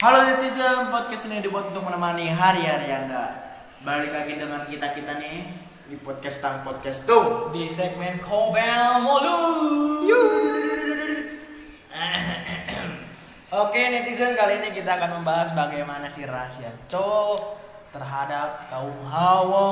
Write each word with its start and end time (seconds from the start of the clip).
Halo 0.00 0.24
netizen, 0.24 0.88
podcast 0.88 1.28
ini 1.28 1.44
dibuat 1.44 1.76
untuk 1.76 1.84
menemani 1.84 2.32
hari-hari 2.32 2.88
Anda. 2.88 3.36
Balik 3.84 4.16
lagi 4.16 4.40
dengan 4.40 4.64
kita-kita 4.64 5.20
nih 5.20 5.44
di 5.92 5.96
podcast 6.00 6.40
tang 6.40 6.64
podcast 6.64 7.04
tuh. 7.04 7.52
di 7.52 7.68
segmen 7.68 8.16
Kobel 8.16 9.04
Molu. 9.04 9.36
Oke 13.60 13.80
netizen 13.92 14.40
kali 14.40 14.64
ini 14.64 14.72
kita 14.72 14.96
akan 14.96 15.20
membahas 15.20 15.52
bagaimana 15.52 16.08
sih 16.08 16.24
rahasia 16.24 16.72
cowok 16.88 17.60
terhadap 17.92 18.72
kaum 18.72 18.96
hawa. 19.04 19.68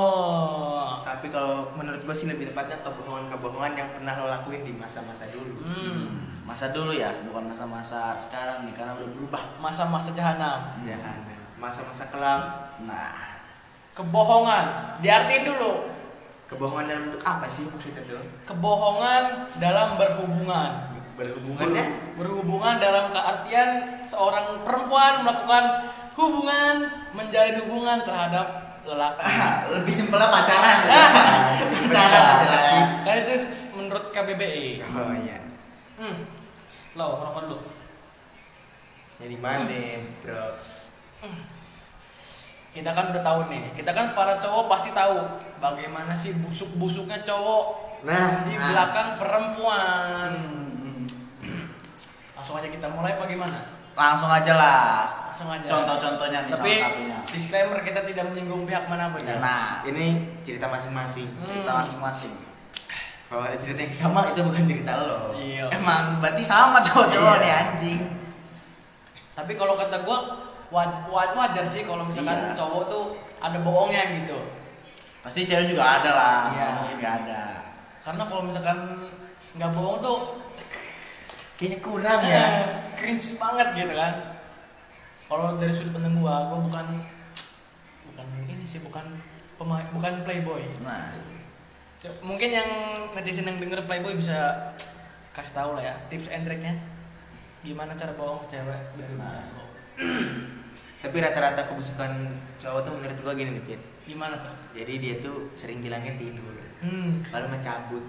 Tapi 1.09 1.33
kalau 1.33 1.73
menurut 1.73 2.05
gue 2.05 2.13
sih 2.13 2.29
lebih 2.29 2.53
tepatnya 2.53 2.77
kebohongan-kebohongan 2.85 3.73
yang 3.73 3.89
pernah 3.97 4.13
lo 4.21 4.29
lakuin 4.29 4.61
di 4.61 4.77
masa-masa 4.77 5.25
dulu. 5.33 5.65
Hmm, 5.65 6.37
Masa 6.49 6.73
dulu 6.73 6.89
ya, 6.97 7.13
bukan 7.29 7.45
masa-masa 7.53 8.17
sekarang 8.17 8.65
nih 8.65 8.73
karena 8.73 8.97
udah 8.97 9.09
berubah. 9.13 9.43
masa-masa 9.61 10.09
jahanam. 10.17 10.81
Ya 10.81 10.97
kan. 10.97 11.21
Masa-masa 11.61 12.09
kelam. 12.09 12.41
Nah, 12.89 13.13
Kebohongan, 13.93 14.97
diartiin 15.03 15.43
dulu. 15.45 15.91
Kebohongan 16.47 16.87
dalam 16.87 17.01
bentuk 17.11 17.21
apa 17.21 17.45
sih 17.45 17.67
maksudnya 17.67 18.01
tuh? 18.07 18.17
Kebohongan 18.47 19.45
dalam 19.61 19.99
berhubungan. 19.99 20.71
Berhubungannya? 21.19 22.15
Berhubungan 22.15 22.79
dalam 22.79 23.11
keartian 23.11 23.99
seorang 24.07 24.63
perempuan 24.63 25.27
melakukan 25.27 25.91
hubungan, 26.15 26.75
menjalin 27.11 27.59
hubungan 27.67 27.99
terhadap 28.07 28.47
lelaki. 28.87 29.21
lebih 29.75 29.93
simpelnya 29.93 30.31
pacaran. 30.39 30.77
pacaran 31.91 32.23
aja 32.23 32.47
lah 32.47 32.63
ya. 32.65 32.81
Kan 33.03 33.15
itu 33.21 33.33
menurut 33.75 34.05
KBBI. 34.15 34.67
Oh 34.95 35.13
iya. 35.19 35.37
Hmm. 35.99 36.38
Lo 36.99 37.15
ngerokok 37.15 37.43
dulu. 37.47 37.57
Jadi 39.19 39.35
mana, 39.39 39.79
bro? 40.19 40.45
Kita 42.69 42.91
kan 42.91 43.15
udah 43.15 43.23
tahu 43.23 43.39
nih. 43.47 43.71
Kita 43.71 43.91
kan 43.91 44.11
para 44.11 44.35
cowok 44.37 44.67
pasti 44.67 44.91
tahu 44.91 45.15
bagaimana 45.57 46.11
sih 46.11 46.35
busuk-busuknya 46.37 47.23
cowok 47.23 47.87
Nah, 47.99 48.47
di 48.47 48.55
nah. 48.55 48.67
belakang 48.71 49.09
perempuan. 49.19 50.31
Hmm, 51.43 51.67
Langsung 52.35 52.55
aja 52.55 52.71
kita 52.71 52.87
mulai 52.91 53.11
apa 53.11 53.27
gimana? 53.27 53.59
Langsung 53.91 54.31
aja 54.31 54.53
lah. 54.55 55.03
Langsung 55.03 55.51
aja. 55.51 55.67
Contoh-contohnya 55.67 56.47
nih 56.47 56.51
Tapi 56.55 56.71
salah 56.73 56.87
satunya. 56.87 57.17
disclaimer 57.27 57.79
kita 57.83 57.99
tidak 58.07 58.23
menyinggung 58.31 58.63
pihak 58.63 58.87
mana 58.87 59.11
pun 59.11 59.19
ya. 59.19 59.35
Nah, 59.39 59.83
Ini 59.83 60.07
cerita 60.43 60.71
masing-masing. 60.71 61.27
Hmm. 61.27 61.47
cerita 61.47 61.71
masing-masing. 61.75 62.31
Kalau 63.29 63.45
ada 63.45 63.57
cerita 63.61 63.85
yang 63.85 63.93
sama 63.93 64.33
itu 64.33 64.41
bukan 64.41 64.63
cerita 64.65 64.91
lo. 64.97 65.37
Iya. 65.37 65.69
Emang 65.69 66.17
berarti 66.17 66.41
sama 66.41 66.81
cowok-cowok 66.81 67.35
Iya. 67.37 67.43
nih 67.45 67.51
anjing. 67.53 68.01
Tapi 69.37 69.53
kalau 69.53 69.77
kata 69.77 70.01
gua 70.01 70.17
waj- 70.73 71.05
waj- 71.07 71.37
wajar 71.37 71.65
sih 71.69 71.85
kalau 71.85 72.09
misalkan 72.09 72.49
Iya. 72.49 72.57
cowok 72.57 72.83
tuh 72.89 73.03
ada 73.37 73.61
bohongnya 73.61 74.17
gitu. 74.17 74.37
Pasti 75.21 75.45
cewek 75.45 75.69
juga 75.69 76.01
ada 76.01 76.11
lah, 76.17 76.39
Iya. 76.49 76.65
mungkin 76.81 76.97
nggak 76.97 77.15
ada. 77.23 77.43
Karena 78.01 78.23
kalau 78.25 78.41
misalkan 78.49 78.77
nggak 79.53 79.71
bohong 79.73 79.97
tuh 80.01 80.19
Kayaknya 81.59 81.79
kurang 81.83 82.21
eh, 82.23 82.31
ya. 82.31 82.45
cringe 82.95 83.35
banget 83.35 83.67
gitu 83.75 83.91
kan. 83.93 84.13
Kalau 85.27 85.59
dari 85.59 85.75
sudut 85.75 85.91
pandang 85.91 86.17
gua, 86.17 86.47
gua 86.47 86.59
bukan 86.63 86.87
bukan 88.09 88.25
ini 88.47 88.63
sih 88.63 88.79
bukan 88.79 89.05
pemain 89.59 89.83
bukan 89.91 90.23
playboy. 90.23 90.63
Nah, 90.81 91.13
Mungkin 92.23 92.49
yang 92.55 92.69
netizen 93.11 93.43
yang 93.43 93.59
denger 93.59 93.83
playboy 93.83 94.15
bisa 94.15 94.71
kasih 95.35 95.51
tahu 95.51 95.69
lah 95.75 95.83
ya 95.83 95.95
tips 96.07 96.31
and 96.31 96.47
triknya 96.47 96.79
gimana 97.59 97.91
cara 97.95 98.15
bohong 98.15 98.47
ke 98.47 98.55
cewek 98.55 98.81
dari 98.95 99.13
Nah. 99.19 99.43
Tapi 101.03 101.15
rata-rata 101.19 101.63
kebusukan 101.67 102.11
cowok 102.59 102.81
tuh 102.83 102.91
menurut 102.91 103.19
gua 103.23 103.31
gini 103.31 103.55
nih, 103.55 103.63
Fit. 103.63 103.81
gimana 104.03 104.35
tuh? 104.35 104.51
Jadi 104.75 104.93
dia 104.99 105.15
tuh 105.23 105.47
sering 105.55 105.79
bilangnya 105.79 106.15
tidur. 106.15 106.55
Hmm. 106.83 107.23
Lalu 107.31 107.47
mencabut. 107.55 108.03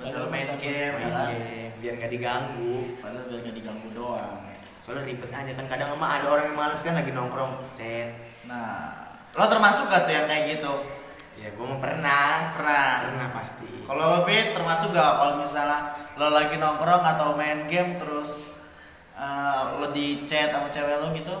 padahal 0.00 0.32
main 0.32 0.48
game, 0.56 0.96
Main 0.96 1.12
kan? 1.12 1.28
game, 1.28 1.72
biar 1.80 1.94
nggak 2.00 2.12
diganggu. 2.12 2.76
Padahal 3.04 3.24
biar 3.28 3.40
nggak 3.44 3.56
diganggu 3.56 3.88
doang. 3.92 4.40
Soalnya 4.80 5.04
ribet 5.04 5.28
aja 5.28 5.52
kan 5.52 5.66
kadang 5.68 5.92
emang 5.92 6.10
ada 6.16 6.26
orang 6.28 6.44
yang 6.48 6.56
males 6.56 6.80
kan 6.80 6.96
lagi 6.96 7.12
nongkrong 7.12 7.52
chat. 7.76 8.16
Nah, 8.48 8.96
lo 9.36 9.44
termasuk 9.44 9.92
gak 9.92 10.08
tuh 10.08 10.12
yang 10.16 10.24
kayak 10.24 10.56
gitu? 10.56 10.72
Ya 11.40 11.48
gua 11.56 11.72
mau 11.72 11.80
pernah, 11.80 12.52
Pernah. 12.52 12.92
pernah 13.08 13.28
pasti. 13.32 13.68
Kalau 13.80 14.04
lo 14.04 14.18
termasuk 14.28 14.92
gak 14.92 15.12
kalau 15.16 15.40
misalnya 15.40 15.96
lo 16.20 16.28
lagi 16.36 16.60
nongkrong 16.60 17.00
atau 17.00 17.32
main 17.32 17.64
game 17.64 17.96
terus 17.96 18.60
eh, 19.16 19.60
lo 19.80 19.88
di 19.88 20.28
chat 20.28 20.52
sama 20.52 20.68
cewek 20.68 21.00
lo 21.00 21.08
gitu 21.16 21.32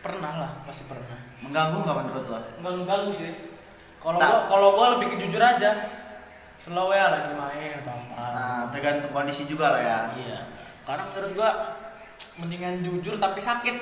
Pernah 0.00 0.32
lah, 0.44 0.52
pasti 0.64 0.84
pernah. 0.88 1.16
mengganggu 1.40 1.76
nggak 1.84 1.96
menurut 2.04 2.24
lo? 2.28 2.40
Enggak 2.60 2.72
mengganggu 2.84 3.12
sih. 3.16 3.32
Kalau 4.00 4.16
gua 4.20 4.38
kalau 4.48 4.68
gua 4.76 4.86
lebih 4.96 5.16
jujur 5.24 5.40
aja. 5.40 5.72
Slow 6.60 6.92
ya 6.92 7.08
lagi 7.08 7.32
main 7.32 7.80
atau 7.80 7.96
apa. 7.96 8.24
Nah, 8.36 8.62
tergantung 8.68 9.12
kondisi 9.16 9.48
juga 9.48 9.72
lah 9.72 9.80
ya. 9.80 9.98
Iya. 10.20 10.40
Karena 10.84 11.08
menurut 11.08 11.32
gua 11.32 11.50
mendingan 12.36 12.84
jujur 12.84 13.16
tapi 13.16 13.40
sakit 13.40 13.76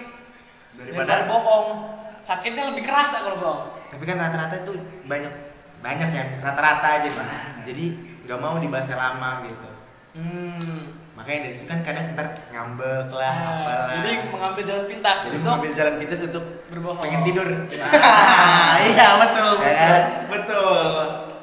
Daripada 0.79 1.27
bohong. 1.27 1.99
Sakitnya 2.23 2.71
lebih 2.71 2.87
kerasa 2.87 3.27
kalau 3.27 3.39
bohong. 3.43 3.63
Tapi 3.91 4.03
kan 4.07 4.19
rata-rata 4.23 4.63
itu 4.63 4.75
banyak 5.07 5.31
banyak 5.79 6.09
ya 6.09 6.25
rata-rata 6.39 6.89
aja 6.97 7.09
nih. 7.09 7.29
Jadi 7.65 7.85
nggak 8.25 8.39
mau 8.39 8.57
dibahas 8.57 8.91
lama 8.91 9.43
gitu. 9.43 9.69
Hmm. 10.15 10.97
Makanya 11.15 11.41
dari 11.45 11.55
situ 11.55 11.67
kan 11.67 11.83
kadang 11.83 12.15
ntar 12.15 12.31
ngambek 12.49 13.11
lah, 13.11 13.35
Nah, 13.35 13.51
apalah. 13.59 13.91
jadi 13.99 14.11
mengambil 14.29 14.63
jalan 14.63 14.85
pintas 14.87 15.19
Jadi 15.19 15.27
untuk 15.33 15.43
mengambil 15.45 15.71
jalan 15.75 15.95
pintas 15.99 16.21
untuk 16.23 16.45
berbohong. 16.69 17.03
pengen 17.03 17.23
tidur. 17.25 17.49
iya 18.89 19.07
betul 19.19 19.49
Ya 19.53 19.59
betul 19.59 19.75
kan? 19.75 20.03
betul. 20.31 20.85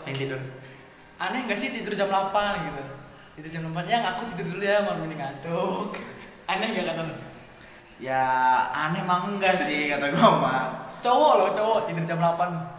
pengen 0.02 0.18
tidur. 0.18 0.40
Aneh 1.16 1.40
gak 1.44 1.56
sih 1.56 1.70
tidur 1.72 1.92
jam 1.92 2.08
8 2.08 2.32
gitu? 2.62 2.82
Tidur 3.36 3.50
jam 3.52 3.62
8 3.70 3.84
ya 3.86 3.98
ngaku 4.02 4.22
tidur 4.32 4.46
dulu 4.50 4.64
ya 4.64 4.78
malam 4.82 5.04
ini 5.04 5.16
ngantuk. 5.16 5.92
Aneh 6.52 6.68
gak 6.72 6.86
kata? 6.94 7.04
Ya 7.98 8.24
aneh 8.70 9.02
mah 9.02 9.24
enggak 9.26 9.56
sih 9.56 9.88
kata 9.88 10.08
gue 10.08 10.20
mah. 10.38 10.88
Cowok 11.00 11.34
loh, 11.38 11.50
cowok 11.52 11.80
tidur 11.88 12.04
jam 12.06 12.20
8. 12.20 12.75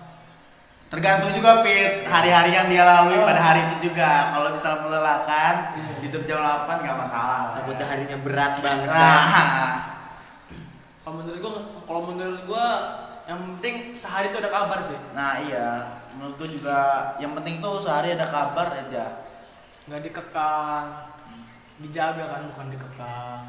Tergantung 0.87 1.35
juga 1.35 1.67
Pit 1.67 2.07
hari-hari 2.07 2.55
yang 2.55 2.71
dia 2.71 2.87
lalui 2.87 3.19
pada 3.27 3.43
hari 3.43 3.67
itu 3.67 3.91
juga. 3.91 4.31
Kalau 4.31 4.55
misalnya 4.55 4.87
melelahkan 4.87 5.55
Hmm. 5.75 5.99
tidur 5.99 6.23
jam 6.23 6.39
8 6.39 6.79
nggak 6.79 6.95
masalah. 6.97 7.51
lah. 7.51 7.59
Takutnya 7.59 7.87
harinya 7.87 8.19
berat 8.23 8.53
banget. 8.63 8.87
Nah, 8.87 9.25
Kalau 11.03 11.23
menurut 11.23 11.39
gua, 11.39 11.53
kalau 11.87 12.01
menurut 12.07 12.43
gua 12.45 12.67
yang 13.27 13.39
penting 13.55 13.91
sehari 13.91 14.27
itu 14.27 14.39
ada 14.39 14.51
kabar 14.51 14.79
sih. 14.79 14.99
nah 15.13 15.39
iya. 15.39 15.69
Menurut 16.17 16.35
gue 16.41 16.57
juga 16.57 16.79
yang 17.19 17.35
penting 17.35 17.61
tuh 17.61 17.77
sehari 17.77 18.15
ada 18.15 18.25
kabar 18.25 18.73
aja. 18.73 19.27
Nggak 19.85 20.01
dikekang, 20.03 20.87
dijaga 21.79 22.25
kan 22.25 22.43
bukan 22.49 22.67
dikekang. 22.73 23.43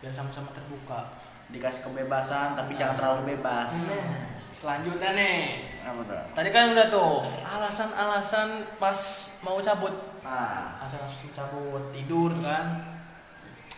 Biar 0.00 0.10
sama-sama 0.10 0.50
terbuka. 0.50 1.06
Dikasih 1.48 1.86
kebebasan 1.86 2.52
tapi 2.52 2.74
jangan 2.74 2.96
terlalu 2.96 3.30
bebas. 3.30 3.94
Nah, 3.94 4.26
selanjutnya 4.50 5.10
nih. 5.14 5.69
Apa 5.80 6.00
tuh? 6.04 6.16
Tadi 6.36 6.48
kan 6.52 6.76
udah 6.76 6.86
tuh 6.92 7.24
alasan-alasan 7.44 8.48
pas 8.76 9.00
mau 9.40 9.58
cabut. 9.64 9.94
Nah, 10.20 10.80
Alasan-alasan 10.84 11.32
cabut 11.32 11.82
tidur 11.96 12.36
kan. 12.44 12.84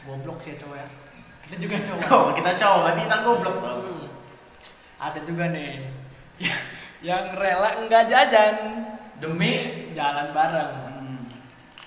Goblok 0.03 0.43
sih 0.43 0.59
cowok 0.59 0.77
ya. 0.77 0.87
Kita 1.47 1.57
juga 1.63 1.77
cowok. 1.79 2.11
oh, 2.19 2.29
kita 2.35 2.53
cowok 2.59 2.81
berarti 2.83 3.01
kita 3.07 3.19
goblok 3.23 3.57
dong. 3.63 3.81
Hmm. 3.87 4.09
Ada 5.03 5.21
juga 5.27 5.45
nih 5.51 5.91
yang 7.09 7.35
rela 7.35 7.83
enggak 7.83 8.07
jajan 8.07 8.55
Demi 9.23 9.87
jalan 9.95 10.35
bareng. 10.35 10.73
hmm, 10.75 11.23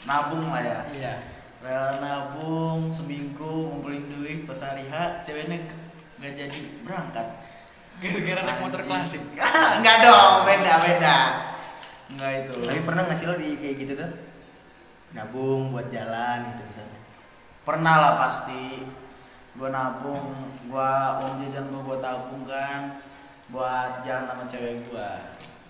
nabung 0.07 0.47
lah 0.47 0.63
ya. 0.63 0.79
Iya. 0.95 1.13
Rela 1.59 1.91
nabung 1.99 2.87
seminggu 2.87 3.75
ngumpulin 3.75 4.07
duit 4.07 4.47
pas 4.47 4.55
hari 4.63 4.87
H, 4.87 5.19
ceweknya 5.19 5.59
nggak 6.23 6.31
jadi 6.31 6.59
berangkat. 6.87 7.28
Gara-gara 7.95 8.41
naik 8.43 8.59
motor 8.59 8.81
klasik. 8.83 9.23
Enggak 9.79 9.97
dong, 10.03 10.43
beda 10.43 10.73
beda. 10.83 11.17
Enggak 12.11 12.31
itu. 12.43 12.55
Tapi 12.59 12.81
pernah 12.83 13.01
nggak 13.07 13.17
sih 13.17 13.25
lo 13.27 13.35
di 13.39 13.49
kayak 13.55 13.75
gitu 13.79 13.93
tuh? 13.95 14.11
Nabung 15.15 15.71
buat 15.71 15.87
jalan 15.87 16.37
gitu 16.51 16.61
misalnya. 16.67 16.99
Pernah 17.63 17.95
lah 17.95 18.13
pasti. 18.19 18.83
Gua 19.55 19.71
nabung, 19.71 20.35
gua 20.67 21.23
uang 21.23 21.47
jajan 21.47 21.71
gua 21.71 21.81
gua 21.87 21.97
tabung 22.03 22.43
kan 22.43 22.99
buat 23.47 24.03
jalan 24.03 24.27
sama 24.27 24.43
cewek 24.43 24.83
gua. 24.91 25.15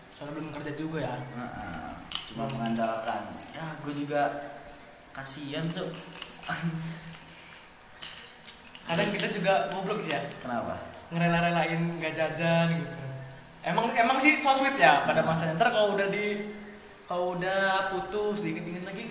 Soalnya 0.10 0.42
belum 0.42 0.50
kerja 0.58 0.72
juga 0.74 1.06
ya. 1.06 1.16
Heeh, 1.22 1.90
cuma 2.34 2.50
mengandalkan. 2.50 3.22
Ya, 3.54 3.78
gua 3.86 3.94
juga 3.94 4.22
kasihan 5.14 5.62
tuh. 5.70 5.86
Kadang 8.90 9.10
kita 9.14 9.30
juga 9.30 9.70
goblok 9.70 10.02
sih 10.02 10.18
ya. 10.18 10.22
Kenapa? 10.42 10.95
Ngerela-relain 11.14 12.02
enggak 12.02 12.14
jajan 12.18 12.82
gitu. 12.82 12.96
Emang 13.66 13.90
emang 13.98 14.18
sih 14.22 14.38
so 14.42 14.54
sweet 14.54 14.78
ya 14.78 15.02
pada 15.06 15.26
masanya. 15.26 15.58
Ntar 15.58 15.74
kalau 15.74 15.98
udah 15.98 16.08
di 16.14 16.54
kalau 17.06 17.38
udah 17.38 17.94
putus 17.94 18.42
dikit 18.42 18.66
dikit 18.66 18.86
lagi 18.86 19.06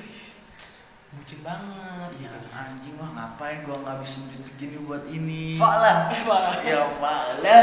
bucin 1.15 1.39
banget 1.47 2.11
Iya 2.19 2.35
anjing 2.51 2.99
wah 2.99 3.07
ngapain 3.15 3.63
gua 3.63 3.79
ngabisin 3.87 4.27
duit 4.35 4.43
segini 4.43 4.83
buat 4.83 5.07
ini. 5.07 5.59
Lah. 5.63 6.11
Ya 6.67 6.83
fale. 6.99 7.63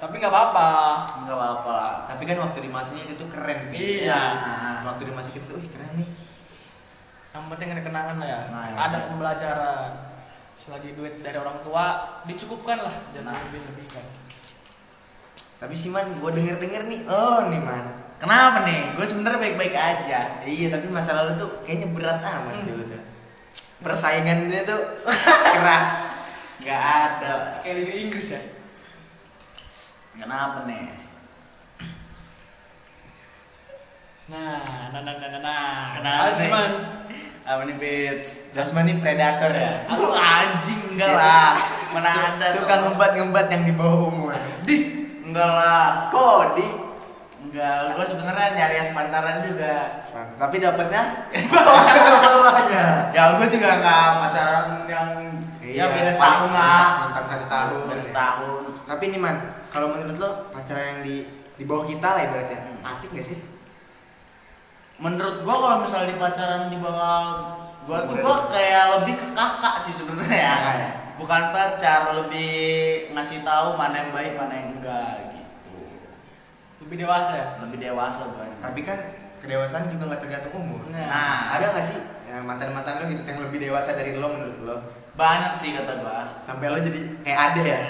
tapi 0.00 0.20
nggak 0.20 0.32
apa-apa 0.32 0.68
Enggak 1.24 1.36
apa-apa 1.36 1.70
lah. 1.72 1.94
Tapi 2.08 2.22
kan 2.24 2.36
waktu 2.40 2.58
di 2.64 2.70
masanya 2.72 3.08
itu 3.08 3.14
tuh 3.20 3.28
keren 3.28 3.68
Pi. 3.68 4.04
Iya. 4.04 4.20
Waktu 4.84 5.02
di 5.08 5.12
masa 5.12 5.32
kita 5.32 5.44
tuh, 5.48 5.60
keren 5.60 5.92
nih. 5.96 6.08
yang 7.34 7.50
penting 7.50 7.68
ada 7.74 7.82
kenangan 7.82 8.16
lah 8.22 8.28
ya 8.30 8.40
Nah, 8.46 8.64
ada 8.78 8.98
pembelajaran 9.10 10.13
selagi 10.64 10.96
duit 10.96 11.20
dari 11.20 11.36
orang 11.36 11.60
tua 11.60 11.84
dicukupkan 12.24 12.80
lah 12.80 12.94
jangan 13.12 13.30
Nah. 13.30 13.42
lebih 13.44 13.60
lebihkan 13.64 14.04
Tapi 15.54 15.72
sih 15.72 15.88
man, 15.88 16.04
gue 16.04 16.30
denger 16.30 16.56
denger 16.56 16.82
nih, 16.84 17.00
oh 17.08 17.48
nih 17.48 17.56
man. 17.58 17.84
Kenapa 18.16 18.64
nih? 18.64 18.92
Gue 18.92 19.06
sebenernya 19.06 19.40
baik-baik 19.40 19.72
aja. 19.72 20.44
Iya 20.44 20.66
tapi 20.68 20.88
masa 20.88 21.14
lalu 21.14 21.36
tuh 21.36 21.64
kayaknya 21.64 21.88
berat 21.88 22.20
amat 22.20 22.56
Hmm. 22.58 22.66
dulu 22.68 22.84
tuh. 22.84 23.02
Persaingannya 23.80 24.60
tuh 24.64 24.80
keras. 25.56 25.88
Gak 26.60 26.80
ada. 26.80 27.32
kayak 27.60 27.76
Liga 27.80 27.92
Inggris 27.98 28.28
ya 28.30 28.40
Kenapa 30.14 30.64
nih? 30.64 30.84
nah 34.24 34.64
nah 34.88 35.00
nah 35.00 35.14
nah 35.14 35.28
nah, 35.28 35.40
nah. 35.40 35.76
Kenapa 35.96 36.28
nih? 36.28 36.48
Asman 36.48 36.70
Apa 37.44 37.68
nih 37.68 37.76
Pit? 37.76 38.18
Dasman 38.56 38.88
nih 38.88 38.96
predator 38.96 39.52
ya. 39.52 39.84
Aku 39.92 40.16
anjing 40.16 40.96
enggak 40.96 41.12
lah. 41.12 41.52
Mana 41.92 42.08
ada 42.08 42.46
Suka 42.56 42.88
ngembat-ngembat 42.88 43.52
yang 43.52 43.62
di 43.68 43.72
bawah 43.76 44.08
umur. 44.08 44.32
Di 44.64 44.76
enggak 45.20 45.50
lah. 45.52 46.08
Kok 46.08 46.56
di? 46.56 46.66
Enggak, 47.44 48.00
gue 48.00 48.04
sebenarnya 48.08 48.48
nyari 48.56 48.76
es 48.80 48.90
pantaran 48.96 49.44
juga. 49.44 50.08
Tapi 50.40 50.56
dapatnya 50.56 51.28
bawahnya. 51.52 53.12
Ya 53.12 53.36
gue 53.36 53.46
juga 53.52 53.68
nggak 53.76 54.08
pacaran 54.18 54.66
yang 54.88 55.08
ya 55.60 55.84
beda 55.92 56.10
setahun 56.16 56.48
lah. 56.48 56.84
Bentar 57.06 57.24
satu 57.28 57.44
tahun. 57.44 57.80
Beda 57.92 58.02
setahun. 58.02 58.62
Tapi 58.88 59.04
nih 59.12 59.20
man, 59.20 59.36
kalau 59.68 59.92
menurut 59.92 60.16
lo 60.16 60.30
pacaran 60.48 60.96
yang 60.96 61.00
di 61.04 61.16
di 61.54 61.64
bawah 61.68 61.84
kita 61.84 62.08
lah 62.08 62.22
ibaratnya 62.24 62.58
Hmm. 62.64 62.80
asik 62.90 63.12
gak 63.14 63.24
sih? 63.24 63.38
Menurut 64.98 65.42
gue 65.42 65.54
kalau 65.54 65.78
misalnya 65.82 66.14
di 66.14 66.18
pacaran 66.18 66.62
di 66.70 66.78
bawah 66.78 67.24
gue 67.84 67.98
tuh 68.08 68.16
gue 68.16 68.36
kayak 68.48 68.84
lebih 69.00 69.14
ke 69.20 69.26
kakak 69.34 69.76
sih 69.82 69.92
sebenarnya 69.92 70.38
ya. 70.38 70.56
Ya? 70.72 70.90
Bukan 71.14 71.42
pacar, 71.54 72.10
lebih 72.16 72.52
ngasih 73.14 73.46
tahu 73.46 73.78
mana 73.78 74.02
yang 74.02 74.10
baik 74.10 74.34
mana 74.34 74.52
yang 74.54 74.68
enggak 74.78 75.30
gitu. 75.30 75.78
lebih 76.82 77.06
dewasa 77.06 77.32
ya 77.38 77.46
Lebih 77.62 77.78
dewasa 77.90 78.22
gue. 78.34 78.46
Tapi 78.58 78.80
kan 78.82 78.98
kedewasaan 79.38 79.92
juga 79.92 80.14
nggak 80.14 80.22
tergantung 80.22 80.54
umur. 80.58 80.82
Nah. 80.90 81.06
Nah, 81.06 81.38
ada 81.58 81.70
nggak 81.70 81.84
sih 81.84 81.98
ya, 82.26 82.40
mantan-mantan 82.42 82.98
lo 82.98 83.04
gitu 83.12 83.22
yang 83.22 83.40
lebih 83.44 83.58
dewasa 83.62 83.94
dari 83.94 84.16
lo 84.16 84.26
menurut 84.32 84.60
lo? 84.64 84.78
banyak 85.14 85.52
sih 85.54 85.70
kata 85.78 86.02
gue. 86.02 86.18
Sampai 86.42 86.66
lo 86.70 86.78
jadi 86.82 87.00
kayak 87.22 87.40
ada 87.54 87.62
ya? 87.62 87.80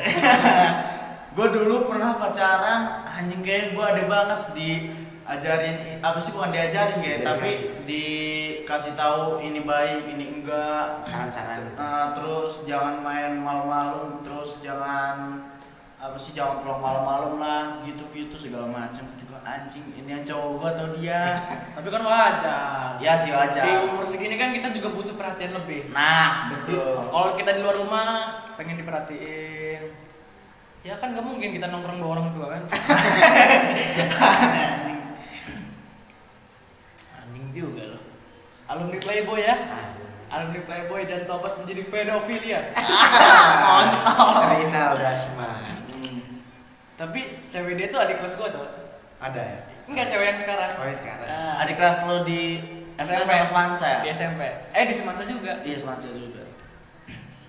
gue 1.34 1.46
dulu 1.50 1.88
pernah 1.88 2.14
pacaran 2.20 3.02
anjing 3.08 3.40
kayak 3.40 3.72
gue 3.72 3.84
ada 3.84 4.02
banget 4.04 4.40
diajarin 5.24 6.04
apa 6.04 6.18
sih 6.20 6.36
bukan 6.36 6.52
diajarin 6.52 7.00
Diajarin 7.00 7.24
tapi 7.24 7.50
dikasih 7.88 8.92
tahu 8.92 9.40
ini 9.40 9.64
baik 9.64 10.12
ini 10.12 10.40
enggak. 10.40 11.00
Saran-saran. 11.08 11.64
Eh, 11.72 12.06
terus 12.12 12.60
jangan 12.68 13.00
main 13.00 13.40
malam-malam 13.40 14.20
terus 14.20 14.60
jangan 14.60 15.40
apa 15.96 16.16
sih 16.20 16.36
jangan 16.36 16.60
pulang 16.60 16.84
malam-malam 16.84 17.40
lah 17.40 17.62
gitu-gitu 17.88 18.36
segala 18.36 18.68
macam 18.68 19.04
juga. 19.16 19.40
Anjing 19.44 19.84
ini 19.96 20.08
yang 20.08 20.24
cowok 20.24 20.48
gue 20.60 20.68
atau 20.76 20.86
dia? 20.92 21.40
Tapi 21.76 21.88
kan 21.88 22.04
wajar. 22.04 23.00
Ya 23.00 23.16
sih 23.16 23.32
di 23.32 23.32
wajar 23.32 23.64
umur 23.88 24.04
segini 24.04 24.36
kan 24.36 24.52
kita 24.52 24.76
juga 24.76 24.92
butuh 24.92 25.16
perhatian 25.16 25.56
lebih. 25.56 25.88
Nah 25.88 26.52
betul. 26.52 27.00
Kalau 27.00 27.32
kita 27.36 27.56
di 27.56 27.60
luar 27.64 27.76
rumah 27.80 28.08
pengen 28.60 28.76
diperhatiin. 28.76 30.04
Ya 30.84 31.00
kan 31.00 31.16
gak 31.16 31.24
mungkin 31.24 31.56
kita 31.56 31.72
nongkrong 31.72 31.96
bawa 31.96 32.20
orang 32.20 32.28
tua 32.36 32.46
kan 32.52 32.62
juga 37.54 37.94
loh. 37.94 38.02
Alumni 38.66 38.98
playboy 38.98 39.40
ya. 39.46 39.56
Alumni 40.34 40.60
playboy 40.66 41.06
dan 41.06 41.30
tobat 41.30 41.62
menjadi 41.62 41.82
pedofil 41.86 42.42
ya 42.42 42.74
Rinal 44.50 44.98
Dasman. 44.98 45.62
Hmm. 45.94 46.42
tapi 46.98 47.38
cewek 47.54 47.78
dia 47.78 47.86
tuh 47.94 48.02
adik 48.02 48.18
kelas 48.18 48.34
gua 48.34 48.50
tuh. 48.50 48.66
Ada 49.22 49.38
ya? 49.40 49.60
enggak 49.86 50.06
cewek 50.10 50.26
yang 50.34 50.40
sekarang. 50.40 50.70
Oh 50.80 50.86
ya 50.88 50.96
sekarang. 50.96 51.28
Nah, 51.28 51.62
adik 51.62 51.76
kelas 51.78 51.98
lo 52.08 52.16
di 52.26 52.42
SMP 52.98 53.22
sama 53.22 53.46
Semansa 53.46 53.86
ya? 53.86 53.98
Di 54.02 54.10
SMP 54.10 54.42
eh 54.74 54.84
di 54.90 54.94
Semansa 54.94 55.22
juga. 55.28 55.52
Iya 55.62 55.76
Semansa 55.78 56.08
juga. 56.10 56.42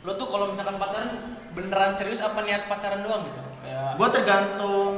Lo 0.06 0.12
tuh 0.20 0.28
kalau 0.30 0.54
misalkan 0.54 0.78
pacaran 0.78 1.10
beneran 1.58 1.98
serius 1.98 2.22
apa 2.22 2.44
niat 2.46 2.70
pacaran 2.70 3.02
doang 3.02 3.26
gitu? 3.26 3.42
Kayak 3.66 3.98
gue 3.98 4.08
tergantung. 4.14 4.94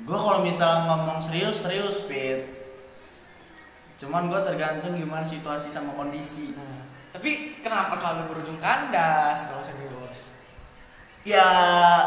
Gue 0.00 0.16
kalau 0.16 0.40
misalnya 0.40 0.88
ngomong 0.88 1.18
serius 1.20 1.60
serius 1.60 2.00
pit 2.08 2.59
cuman 4.00 4.32
gue 4.32 4.40
tergantung 4.40 4.96
gimana 4.96 5.20
situasi 5.20 5.68
sama 5.68 5.92
kondisi. 5.92 6.56
Hmm. 6.56 6.80
tapi 7.10 7.60
kenapa 7.60 7.92
selalu 7.92 8.32
berujung 8.32 8.56
kandas? 8.56 9.50
Kalau 9.52 9.60
serius 9.60 10.40
ya 11.20 11.48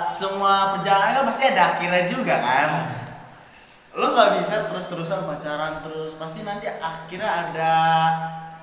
semua 0.09 0.73
perjalanan 0.73 1.21
kan 1.21 1.25
pasti 1.29 1.43
ada 1.53 1.63
akhirnya 1.77 2.03
juga 2.09 2.35
kan. 2.41 2.69
Lo 3.93 4.09
nggak 4.09 4.41
bisa 4.41 4.65
terus 4.65 4.89
terusan 4.89 5.21
pacaran 5.29 5.85
terus 5.85 6.17
pasti 6.17 6.41
nanti 6.41 6.65
akhirnya 6.65 7.29
ada 7.29 7.73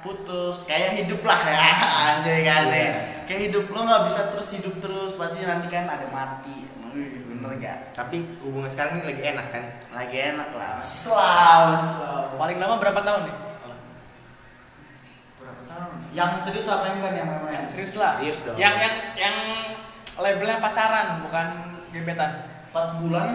putus. 0.03 0.67
Kayak 0.67 1.06
hidup 1.06 1.23
lah 1.23 1.38
ya 1.47 1.71
anjay 2.11 2.43
kan 2.43 2.67
Iya. 2.67 2.82
ya. 2.82 2.91
kayak 3.31 3.41
hidup 3.53 3.65
lo 3.71 3.87
nggak 3.87 4.11
bisa 4.11 4.21
terus 4.35 4.49
hidup 4.59 4.75
terus. 4.82 5.15
Pasti 5.15 5.47
nanti 5.47 5.71
kan 5.71 5.87
ada 5.87 6.09
mati 6.11 6.67
bener 6.93 7.53
gak 7.57 7.79
Tapi 7.93 8.17
hubungan 8.41 8.67
sekarang 8.67 8.99
ini 8.99 9.05
lagi 9.07 9.23
enak 9.25 9.47
kan? 9.49 9.65
lagi 9.91 10.17
enak 10.29 10.49
lah 10.53 10.71
masih 10.77 10.99
slow 11.07 11.61
masih 11.71 11.89
slow. 11.91 12.23
Paling 12.37 12.57
lama 12.57 12.75
berapa 12.77 13.01
tahun 13.01 13.21
nih? 13.25 13.37
Berapa 15.37 15.63
tahun? 15.65 15.93
Yang 16.11 16.31
serius 16.43 16.67
apa 16.67 16.85
yang 16.85 16.97
enggak 16.99 17.11
nih 17.11 17.19
yang 17.19 17.29
main-main? 17.29 17.63
Serius 17.67 17.95
lah. 17.97 18.13
Serius 18.17 18.39
dong. 18.43 18.57
yang 18.57 18.75
yang 18.77 18.95
yang 19.15 19.37
labelnya 20.17 20.59
pacaran 20.59 21.07
bukan 21.23 21.47
gebetan. 21.91 22.33
4 22.71 23.03
bulan. 23.03 23.27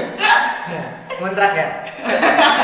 Kontrak 1.20 1.52
ya? 1.52 1.68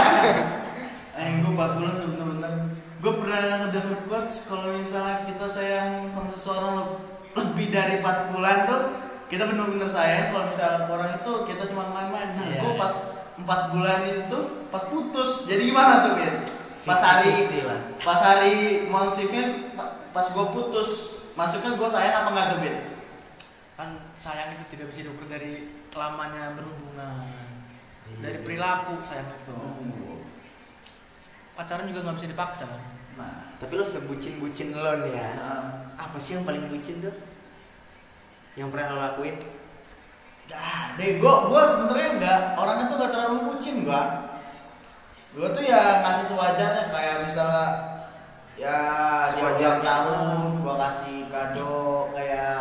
eh 1.16 1.28
gue 1.36 1.50
4 1.50 1.76
bulan 1.76 1.94
tuh 1.96 2.08
bener-bener 2.10 2.52
gue 2.96 3.12
pernah 3.14 3.40
ngedenger 3.62 3.96
quotes 4.04 4.44
kalau 4.44 4.72
misalnya 4.72 5.24
kita 5.24 5.46
sayang 5.46 6.08
sama 6.10 6.28
seseorang 6.30 6.72
le- 6.74 7.00
lebih 7.34 7.66
dari 7.68 8.00
4 8.00 8.32
bulan 8.32 8.56
tuh 8.64 8.80
kita 9.26 9.42
bener-bener 9.44 9.90
sayang 9.90 10.30
kalau 10.30 10.46
misalnya 10.46 10.86
orang 10.86 11.10
itu 11.18 11.32
kita 11.44 11.62
cuma 11.66 11.90
main-main 11.90 12.28
nah 12.32 12.44
Iya, 12.46 12.62
gue 12.62 12.72
iya. 12.72 12.78
pas 12.78 12.94
4 13.36 13.72
bulan 13.74 14.00
itu 14.06 14.38
pas 14.70 14.82
putus 14.86 15.30
jadi 15.44 15.62
gimana 15.64 16.06
tuh 16.06 16.12
Bin? 16.14 16.34
pas 16.86 17.00
hari 17.02 17.50
50-50 17.50 17.66
lah. 17.66 17.80
pas 17.98 18.20
hari 18.22 18.54
monsifnya 18.86 19.44
pas 20.10 20.26
gue 20.30 20.46
putus 20.54 20.90
masuknya 21.34 21.74
gue 21.74 21.88
sayang 21.90 22.14
apa 22.16 22.28
enggak 22.30 22.46
tuh 22.48 22.58
Bin? 22.62 22.76
kan 23.76 23.88
sayang 24.16 24.54
itu 24.54 24.64
tidak 24.72 24.86
bisa 24.88 25.04
diukur 25.04 25.26
dari 25.26 25.68
lamanya 25.92 26.54
berhubungan 26.54 27.26
Iya, 28.06 28.16
dari 28.22 28.38
iya. 28.38 28.44
perilaku 28.46 29.02
sayang 29.02 29.26
itu 29.28 29.58
pacaran 31.52 31.88
juga 31.88 32.00
nggak 32.04 32.16
bisa 32.16 32.28
dipaksa 32.30 32.64
kan 32.68 32.80
nah 33.16 33.34
Tapi 33.56 33.72
lo 33.74 33.82
sebucin-bucin 33.82 34.76
lo 34.76 34.92
nih 35.02 35.12
ya. 35.16 35.28
nah, 35.34 35.64
Apa 35.96 36.20
sih 36.20 36.36
yang 36.36 36.44
paling 36.44 36.68
bucin 36.68 37.00
tuh? 37.00 37.16
Yang 38.56 38.68
pernah 38.72 38.86
lo 38.88 38.96
lakuin? 38.98 39.36
Gak 40.46 40.96
deh, 40.96 41.18
gue 41.18 41.34
gua 41.50 41.62
sebenarnya 41.66 42.10
nggak 42.16 42.38
orangnya 42.54 42.84
tuh 42.86 42.96
gak 42.96 43.12
terlalu 43.12 43.36
bucin 43.46 43.82
gue. 43.82 44.02
Gue 45.34 45.48
tuh 45.50 45.60
ya 45.60 46.00
ngasih 46.00 46.24
sewajarnya 46.26 46.82
kayak 46.86 47.16
misalnya 47.22 47.66
ya 48.56 48.78
Sewajarnya. 49.28 49.32
sewajar 49.52 49.72
tahun 49.84 50.38
gue 50.64 50.74
kasih 50.80 51.18
kado 51.28 51.76
kayak 52.08 52.60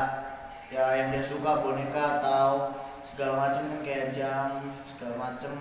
ya 0.68 0.84
yang 0.94 1.08
dia 1.08 1.24
suka 1.24 1.64
boneka 1.64 2.20
atau 2.20 2.74
segala 3.06 3.48
macem 3.48 3.64
kan 3.64 3.80
kayak 3.80 4.12
jam 4.12 4.60
segala 4.84 5.32
macem. 5.32 5.54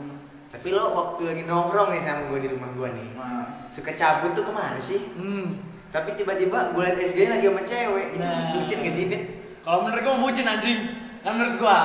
Tapi 0.51 0.71
lo 0.71 0.91
waktu 0.91 1.23
lagi 1.29 1.43
nongkrong 1.45 1.93
nih 1.93 2.03
sama 2.03 2.31
gue 2.31 2.41
di 2.41 2.51
rumah 2.51 2.71
gue 2.73 2.89
nih 2.89 3.09
Nah, 3.19 3.67
Suka 3.75 3.91
cabut 3.91 4.33
tuh 4.33 4.47
ke 4.47 4.53
mana 4.55 4.79
sih? 4.79 5.03
hmm. 5.13 5.47
Tapi 5.91 6.15
tiba-tiba 6.15 6.71
gue 6.71 6.79
liat 6.79 6.95
SG 6.95 7.27
lagi 7.27 7.47
sama 7.51 7.63
cewek 7.63 8.07
Itu 8.15 8.23
Nah. 8.23 8.55
bucin 8.55 8.79
gak 8.81 8.95
sih, 8.95 9.05
Fit? 9.11 9.23
Kalau 9.65 9.79
menurut 9.89 10.03
gua 10.05 10.17
bucin 10.21 10.45
anjing. 10.45 10.81
Kan 11.25 11.41
menurut 11.41 11.57
gua. 11.57 11.79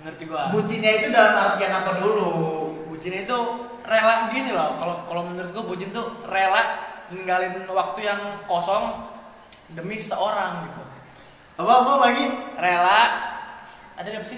Menurut 0.00 0.20
gua. 0.24 0.42
Bucinnya 0.48 0.90
itu 0.98 1.06
dalam 1.12 1.36
artian 1.36 1.72
apa 1.72 1.90
dulu? 2.00 2.32
bucin 2.88 3.12
itu 3.12 3.38
rela 3.84 4.32
gini 4.32 4.56
loh. 4.56 4.80
Kalau 4.80 4.96
kalau 5.04 5.22
menurut 5.28 5.52
gua 5.52 5.64
bucin 5.68 5.92
tuh 5.92 6.24
rela 6.24 6.80
ninggalin 7.12 7.68
waktu 7.68 8.00
yang 8.08 8.20
kosong 8.48 9.12
demi 9.76 10.00
seseorang 10.00 10.64
gitu. 10.72 10.82
Apa 11.60 11.72
apa 11.84 11.92
lagi? 12.08 12.24
rela. 12.56 13.00
Ada 13.96 14.08
apa 14.12 14.28
sih? 14.28 14.36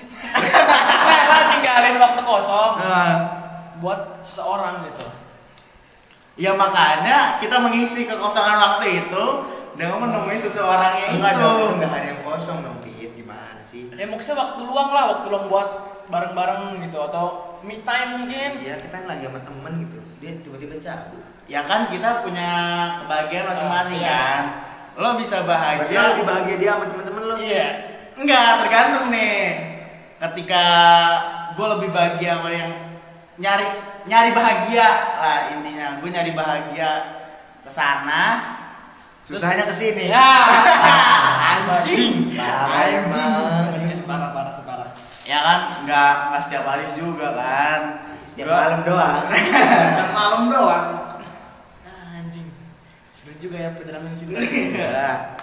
Rela 1.11 1.39
ninggalin 1.51 1.99
waktu 1.99 2.23
kosong 2.23 2.79
Nah, 2.79 3.15
buat 3.83 4.23
seseorang 4.23 4.87
gitu. 4.87 5.03
Ya 6.39 6.55
makanya 6.55 7.43
kita 7.43 7.59
mengisi 7.59 8.07
kekosongan 8.07 8.55
waktu 8.55 9.03
itu 9.03 9.25
dengan 9.79 9.97
menemui 10.03 10.35
seseorang 10.35 10.93
yang 10.93 11.13
Enggak 11.17 11.33
itu. 11.33 11.43
dong, 11.47 11.71
enggak 11.79 11.91
ada 11.95 12.07
yang 12.11 12.21
kosong 12.21 12.59
dong, 12.61 12.77
Pit. 12.83 13.11
Gimana 13.15 13.61
sih? 13.63 13.87
Ya 13.89 14.05
maksudnya 14.05 14.37
waktu 14.37 14.61
luang 14.61 14.91
lah, 14.91 15.05
waktu 15.15 15.27
luang 15.31 15.47
buat 15.47 15.69
bareng-bareng 16.09 16.83
gitu 16.83 16.99
atau 17.01 17.25
me 17.63 17.79
time 17.81 18.11
mungkin. 18.19 18.51
Iya, 18.59 18.75
kita 18.77 18.91
kan 18.93 19.07
lagi 19.07 19.25
sama 19.25 19.41
temen 19.41 19.73
gitu. 19.79 19.99
Dia 20.19 20.33
tiba-tiba 20.43 20.75
cabut. 20.77 21.23
Ya 21.49 21.63
kan 21.63 21.87
kita 21.87 22.27
punya 22.27 22.51
kebahagiaan 23.01 23.47
masing-masing 23.47 24.01
Ah, 24.01 24.05
iya. 24.05 24.11
kan. 24.13 24.43
Lo 24.99 25.15
bisa 25.15 25.47
Berarti 25.47 25.87
bahagia. 25.87 26.01
lebih 26.13 26.25
bahagia 26.27 26.57
dia 26.59 26.71
sama 26.75 26.85
temen-temen 26.87 27.23
lo. 27.25 27.35
Iya. 27.39 27.67
Enggak, 28.19 28.51
tergantung 28.61 29.07
nih. 29.09 29.43
Ketika 30.19 30.65
gue 31.55 31.67
lebih 31.79 31.89
bahagia 31.95 32.31
sama 32.37 32.51
yang 32.51 32.73
nyari 33.39 33.69
nyari 34.05 34.31
bahagia 34.35 34.89
lah 35.17 35.39
intinya. 35.55 36.03
Gue 36.03 36.11
nyari 36.11 36.35
bahagia 36.35 36.91
ke 37.63 37.71
sana. 37.71 38.58
Susahnya 39.29 39.69
ke 39.69 39.75
sini. 39.77 40.09
Ya. 40.09 40.25
Anjing. 41.53 42.33
Anjing. 42.33 44.01
Parah 44.09 44.33
parah 44.33 44.49
separah. 44.49 44.89
Ya 45.29 45.45
kan, 45.45 45.61
nggak 45.85 46.13
nggak 46.33 46.43
setiap 46.49 46.65
hari 46.65 46.89
juga 46.97 47.37
kan. 47.37 47.81
Setiap 48.25 48.49
Gua- 48.49 48.57
malam 48.65 48.81
doang. 48.89 49.21
Setiap 49.69 50.11
malam 50.17 50.43
doang. 50.49 50.87
Ah, 51.85 52.17
anjing. 52.17 52.49
Seru 53.13 53.37
juga 53.37 53.57
ya 53.61 53.77
perjalanan 53.77 54.17
cinta. 54.17 54.41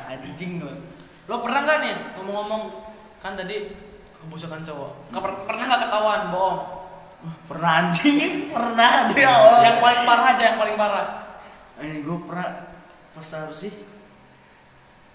Anjing 0.09 0.65
lo. 0.65 0.73
Lo 1.29 1.45
pernah 1.45 1.61
nggak 1.61 1.77
nih 1.85 1.95
ngomong-ngomong 2.17 2.63
kan 3.21 3.37
tadi 3.37 3.69
kebusukan 4.17 4.65
cowok? 4.65 5.13
Per- 5.13 5.41
pernah 5.45 5.63
nggak 5.69 5.81
ketahuan 5.85 6.21
bohong? 6.33 6.59
Pernah 7.45 7.71
anjing? 7.85 8.17
Pernah 8.57 9.13
dia. 9.13 9.33
Yang 9.61 9.77
paling 9.77 10.01
parah 10.09 10.25
aja 10.33 10.43
yang 10.49 10.57
paling 10.57 10.73
parah. 10.73 11.07
Eh, 11.77 12.01
gue 12.01 12.17
pernah 12.25 12.49
pas 13.15 13.27
apa 13.39 13.53
sih? 13.55 13.71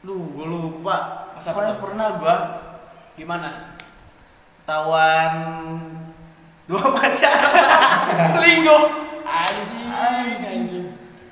Duh, 0.01 0.17
gue 0.33 0.47
lupa. 0.49 1.29
Pas 1.37 1.45
apa 1.45 1.53
Pokoknya 1.53 1.75
pernah 1.77 2.09
gue 2.17 2.37
Gimana? 3.21 3.77
tawan 4.65 5.35
dua 6.65 6.85
pacar. 6.97 7.37
Selingkuh. 8.31 8.85
Anjing. 9.27 9.89
Anjing. 9.91 10.65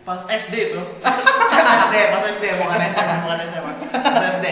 Pas 0.02 0.20
SD 0.26 0.74
tuh. 0.74 0.84
Pas 1.00 1.68
SD, 1.86 1.94
pas 2.10 2.22
SD, 2.26 2.44
bukan 2.58 2.78
SMP, 2.82 3.10
bukan 3.22 3.38
SMP. 3.46 3.68
Pas 3.94 4.24
SD. 4.34 4.46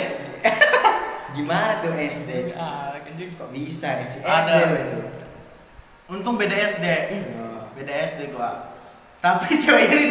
Gimana 1.35 1.83
tuh 1.83 1.93
SD? 1.99 2.55
Ah, 2.55 2.95
anjing. 2.95 3.35
Kok 3.35 3.51
bisa 3.51 3.99
nih 3.99 4.09
si 4.09 4.19
Ada. 4.23 4.47
SD 4.47 4.55
lo 4.71 4.77
itu? 4.79 5.01
Untung 6.15 6.39
beda 6.39 6.55
SD. 6.55 6.87
Oh. 7.43 7.67
Beda 7.75 7.93
SD 8.07 8.31
gua. 8.31 8.76
Tapi 9.27 9.59
cewek 9.59 9.85
ini 9.91 10.05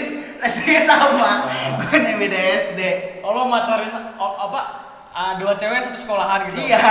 SD-nya 0.44 0.82
sama. 0.84 1.48
Gue 1.80 1.98
nih 2.04 2.16
beda 2.20 2.40
SD. 2.68 2.82
Oh 3.24 3.32
lo 3.32 3.48
macarin 3.48 3.96
oh, 4.20 4.36
apa? 4.36 4.62
Ah, 5.16 5.32
dua 5.40 5.56
cewek 5.56 5.80
satu 5.80 5.96
sekolahan 5.96 6.52
gitu. 6.52 6.68
Iya. 6.68 6.84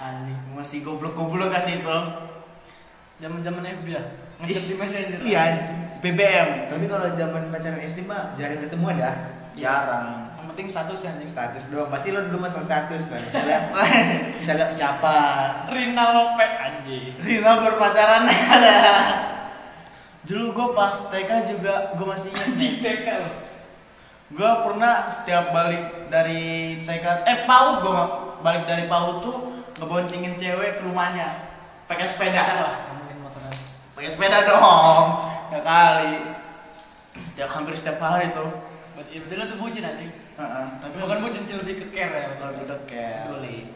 Anjing. 0.00 0.56
Masih 0.56 0.80
goblok-goblok 0.80 1.52
kasih 1.52 1.84
itu. 1.84 1.98
Zaman-zaman 3.20 3.84
FB 3.84 3.86
ya. 3.92 4.02
Ngechat 4.40 4.64
di 4.64 4.74
Messenger. 4.80 5.18
Iya 5.20 5.40
anjing. 5.52 5.78
BBM. 6.00 6.48
Tapi 6.72 6.84
kalau 6.88 7.06
zaman 7.12 7.42
pacaran 7.52 7.80
SD 7.84 8.08
mah 8.08 8.32
jarang 8.40 8.64
ketemu 8.64 8.84
ada. 8.96 9.10
Jarang. 9.52 10.32
Yang 10.40 10.46
penting 10.56 10.66
status 10.72 11.00
ya 11.04 11.10
anjing. 11.12 11.28
Status 11.28 11.62
doang. 11.68 11.92
Pasti 11.92 12.08
lo 12.16 12.24
dulu 12.32 12.48
masalah 12.48 12.64
status 12.64 13.02
kan. 13.12 13.20
Misalnya, 13.20 13.58
misalnya 14.40 14.66
siapa? 14.72 15.16
Rina 15.68 16.04
Lope 16.16 16.46
anjing. 16.48 17.12
Rina 17.20 17.60
berpacaran 17.60 18.24
ada. 18.24 18.76
Dulu 20.22 20.54
gue 20.54 20.68
pas 20.78 20.94
TK 20.94 21.30
juga 21.50 21.74
gue 21.98 22.06
masih 22.06 22.30
ingat. 22.30 22.46
Anjing 22.46 22.74
TK 22.78 23.06
lo. 23.18 23.30
Gue 24.32 24.50
pernah 24.64 25.10
setiap 25.10 25.50
balik 25.50 26.08
dari 26.08 26.42
TK, 26.86 27.26
eh 27.26 27.38
PAUD 27.44 27.74
gue 27.82 28.02
balik 28.40 28.64
dari 28.64 28.86
PAUD 28.86 29.16
tuh 29.20 29.36
ngeboncengin 29.82 30.38
cewek 30.38 30.78
ke 30.78 30.82
rumahnya 30.86 31.26
pakai 31.90 32.06
sepeda. 32.06 32.38
Ada 32.38 32.62
lah. 32.62 32.76
Pakai 33.98 34.08
sepeda 34.08 34.46
dong. 34.46 35.06
Ya 35.50 35.60
kali. 35.60 36.14
Setiap 37.34 37.50
hampir 37.50 37.74
setiap 37.74 37.98
hari 37.98 38.30
tuh. 38.30 38.48
Berarti 38.94 39.10
ya 39.18 39.20
bener 39.26 39.44
tuh 39.50 39.58
bucin. 39.58 39.84
Heeh, 39.84 40.66
tapi 40.80 40.94
Bukan 40.96 41.18
bucin 41.18 41.42
sih 41.44 41.56
lebih 41.58 41.74
ke 41.82 41.86
care 41.92 42.14
ya. 42.14 42.26
kalau 42.40 42.52
gitu 42.56 42.74
kayak 42.88 43.26
Boleh. 43.28 43.68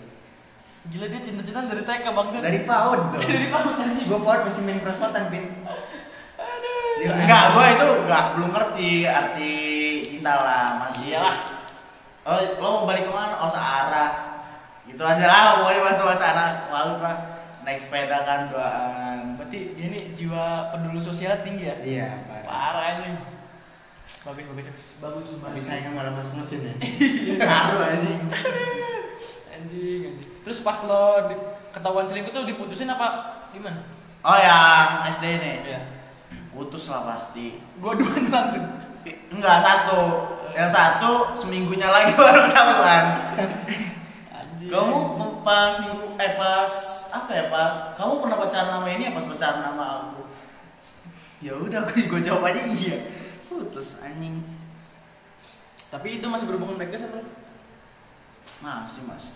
Gila 0.86 1.06
dia 1.10 1.20
cinta-cintaan 1.20 1.66
dari 1.66 1.82
TK 1.82 2.04
bang 2.14 2.28
Dari 2.38 2.60
PAUD 2.62 3.00
dong. 3.12 3.22
dari 3.34 3.46
PAUD 3.50 3.74
anjing. 3.82 4.06
Gue 4.06 4.20
PAUD 4.22 4.40
masih 4.46 4.62
main 4.62 4.78
perosotan, 4.78 5.26
Pin. 5.28 5.44
Dia 7.06 7.14
Enggak, 7.22 7.44
gue 7.54 7.66
itu 7.70 7.86
enggak 8.02 8.24
belum 8.34 8.50
ngerti 8.50 8.90
arti 9.06 9.52
cinta 10.10 10.32
lah 10.42 10.66
masih. 10.82 11.14
Iyalah. 11.14 11.36
Oh, 12.26 12.38
lo 12.58 12.68
mau 12.82 12.84
balik 12.90 13.06
ke 13.06 13.12
mana? 13.14 13.38
Oh, 13.38 13.46
searah. 13.46 14.10
Gitu 14.90 14.98
aja 14.98 15.24
lah, 15.26 15.62
pokoknya 15.62 15.80
bahasa 16.02 16.26
anak 16.34 16.50
lalu 16.70 16.94
lah 17.02 17.16
naik 17.62 17.78
sepeda 17.78 18.26
kan 18.26 18.50
doaan. 18.50 19.38
Berarti 19.38 19.78
dia 19.78 19.86
ini 19.90 20.14
jiwa 20.18 20.74
peduli 20.74 20.98
sosial 20.98 21.38
tinggi 21.46 21.70
ya. 21.70 21.76
Iya, 21.82 22.08
parah. 22.26 22.46
Parah 22.46 22.84
anjing. 22.98 23.14
Bagus 24.26 24.44
bagus 24.50 24.66
bagus. 24.70 24.86
Bagus 24.98 25.24
sumpah. 25.30 25.50
Bisa 25.54 25.78
yang 25.78 25.94
malah 25.94 26.14
masuk 26.14 26.34
mesin 26.38 26.66
ya. 26.66 26.74
Ngaruh 27.46 27.82
anjing. 27.94 28.20
Anjing 28.30 28.96
anjing. 29.54 30.14
Terus 30.46 30.58
pas 30.62 30.78
lo 30.86 31.26
ketahuan 31.74 32.06
selingkuh 32.06 32.30
tuh 32.30 32.46
diputusin 32.46 32.90
apa 32.90 33.38
gimana? 33.50 33.82
Oh, 34.22 34.38
yang 34.38 35.06
SD 35.10 35.24
nih. 35.38 35.54
Iya. 35.62 35.80
Putus 36.56 36.88
lah 36.88 37.04
pasti. 37.04 37.60
Dua-duanya 37.76 38.32
langsung. 38.32 38.64
Enggak 39.28 39.58
satu. 39.60 40.02
Yang 40.56 40.70
satu 40.72 41.12
seminggunya 41.36 41.84
lagi 41.92 42.16
baru 42.20 42.48
ketahuan. 42.48 43.04
Anjing. 44.32 44.72
Kamu 44.72 44.96
pas 45.44 45.76
minggu 45.84 46.16
eh 46.16 46.32
pas 46.34 46.72
apa 47.12 47.30
ya 47.30 47.44
pas 47.52 47.94
kamu 47.94 48.18
pernah 48.24 48.36
pacaran 48.40 48.72
sama 48.72 48.88
ini 48.88 49.04
apa 49.12 49.20
pas 49.20 49.26
pacaran 49.28 49.60
sama 49.60 49.84
aku? 50.00 50.20
Ya 51.44 51.52
udah 51.60 51.84
aku 51.84 52.08
gue 52.08 52.20
jawab 52.24 52.48
aja 52.48 52.64
iya. 52.64 53.04
Putus 53.44 54.00
anjing. 54.00 54.40
Tapi 55.92 56.18
itu 56.18 56.26
masih 56.26 56.48
berhubungan 56.48 56.80
baik 56.80 56.96
sama? 56.96 57.20
Masih 58.64 59.04
masih. 59.04 59.32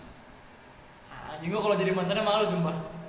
Anjing 1.31 1.53
gua 1.53 1.61
kalau 1.63 1.77
jadi 1.77 1.93
mantannya 1.93 2.25
malu 2.25 2.49
sumpah. 2.49 3.00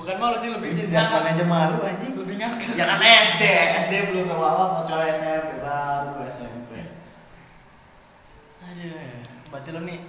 Bukan 0.00 0.16
malu 0.16 0.36
sih 0.40 0.48
lebih 0.48 0.72
Jadi 0.72 0.96
gaspol 0.96 1.20
aja 1.28 1.44
malu 1.44 1.84
anjing. 1.84 2.16
lebih 2.16 2.40
ngakak. 2.40 2.72
Ya 2.72 2.88
kan 2.88 3.04
SD, 3.04 3.42
SD 3.84 3.92
belum 4.08 4.32
tahu 4.32 4.40
apa 4.40 4.64
kecuali 4.80 5.12
SMP 5.12 5.60
baru 5.60 6.08
gue 6.16 6.26
SMP. 6.32 6.70
Aduh, 8.64 8.96
berarti 9.52 9.68
lo 9.76 9.80
nih 9.84 10.00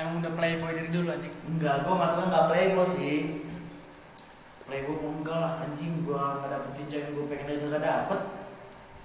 emang 0.00 0.24
udah 0.24 0.32
playboy 0.32 0.72
dari 0.72 0.88
dulu 0.88 1.12
anjing. 1.12 1.34
Enggak, 1.44 1.84
gue 1.84 1.92
masuknya 1.92 2.26
nggak 2.32 2.46
playboy 2.48 2.86
sih. 2.88 3.18
Playboy 4.64 4.96
gua 4.96 5.10
enggak 5.12 5.38
lah 5.44 5.52
anjing, 5.60 5.92
gue 6.08 6.16
nggak 6.16 6.48
dapetin 6.48 6.86
cewek 6.88 7.04
yang 7.04 7.12
gue 7.12 7.24
pengen 7.28 7.52
aja 7.52 7.64
nggak 7.68 7.84
dapet. 7.84 8.20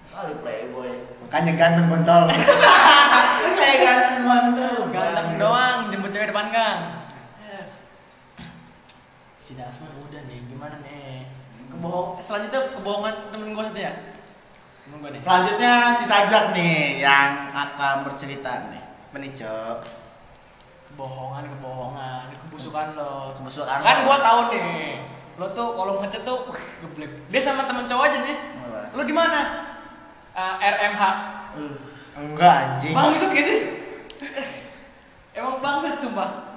Kali 0.08 0.34
playboy. 0.40 0.92
Makanya 1.28 1.52
ganteng 1.60 1.88
kontol. 1.92 2.22
Kayak 3.60 3.78
ganteng 3.84 4.24
mantap. 4.24 4.84
Ganteng 4.88 5.30
doang, 5.36 5.78
jemput 5.92 6.12
cewek 6.16 6.32
depan 6.32 6.48
gang. 6.48 6.80
Eh. 7.44 7.66
Si 9.44 9.60
Dasma 9.60 10.03
udah 10.14 10.30
nih, 10.30 10.40
gimana 10.46 10.78
nih? 10.86 11.26
Kebohong, 11.74 12.22
selanjutnya 12.22 12.70
kebohongan 12.78 13.34
temen 13.34 13.58
gua 13.58 13.66
satu 13.66 13.82
ya? 13.82 13.94
Temen 14.86 14.98
gua 15.02 15.10
nih. 15.10 15.22
Selanjutnya 15.26 15.74
si 15.90 16.04
Sajak 16.06 16.54
nih 16.54 17.02
yang 17.02 17.50
akan 17.50 18.06
bercerita 18.06 18.70
nih. 18.70 18.84
Menicok. 19.10 19.82
Kebohongan, 20.94 21.50
kebohongan, 21.58 22.30
kebusukan 22.46 22.94
lo. 22.94 23.34
Kebusukan 23.42 23.82
Kan 23.82 24.06
lo. 24.06 24.14
gua 24.14 24.18
tahu 24.22 24.40
nih. 24.54 25.02
Lo 25.42 25.50
tuh 25.50 25.74
kalau 25.74 25.98
ngechat 26.06 26.22
tuh 26.22 26.46
uh, 26.46 26.58
geblek. 26.86 27.10
Dia 27.34 27.42
sama 27.42 27.66
temen 27.66 27.90
cowok 27.90 28.06
aja 28.06 28.22
nih. 28.22 28.38
Lo 28.94 29.02
di 29.02 29.16
mana? 29.18 29.42
Eh, 30.38 30.54
RMH. 30.62 31.02
Uh, 31.58 31.74
Enggak 32.22 32.54
anjing. 32.78 32.94
Bangsat 32.94 33.34
gak 33.34 33.42
sih? 33.42 33.60
Emang 35.34 35.58
bangsat 35.58 35.98
sumpah. 35.98 36.53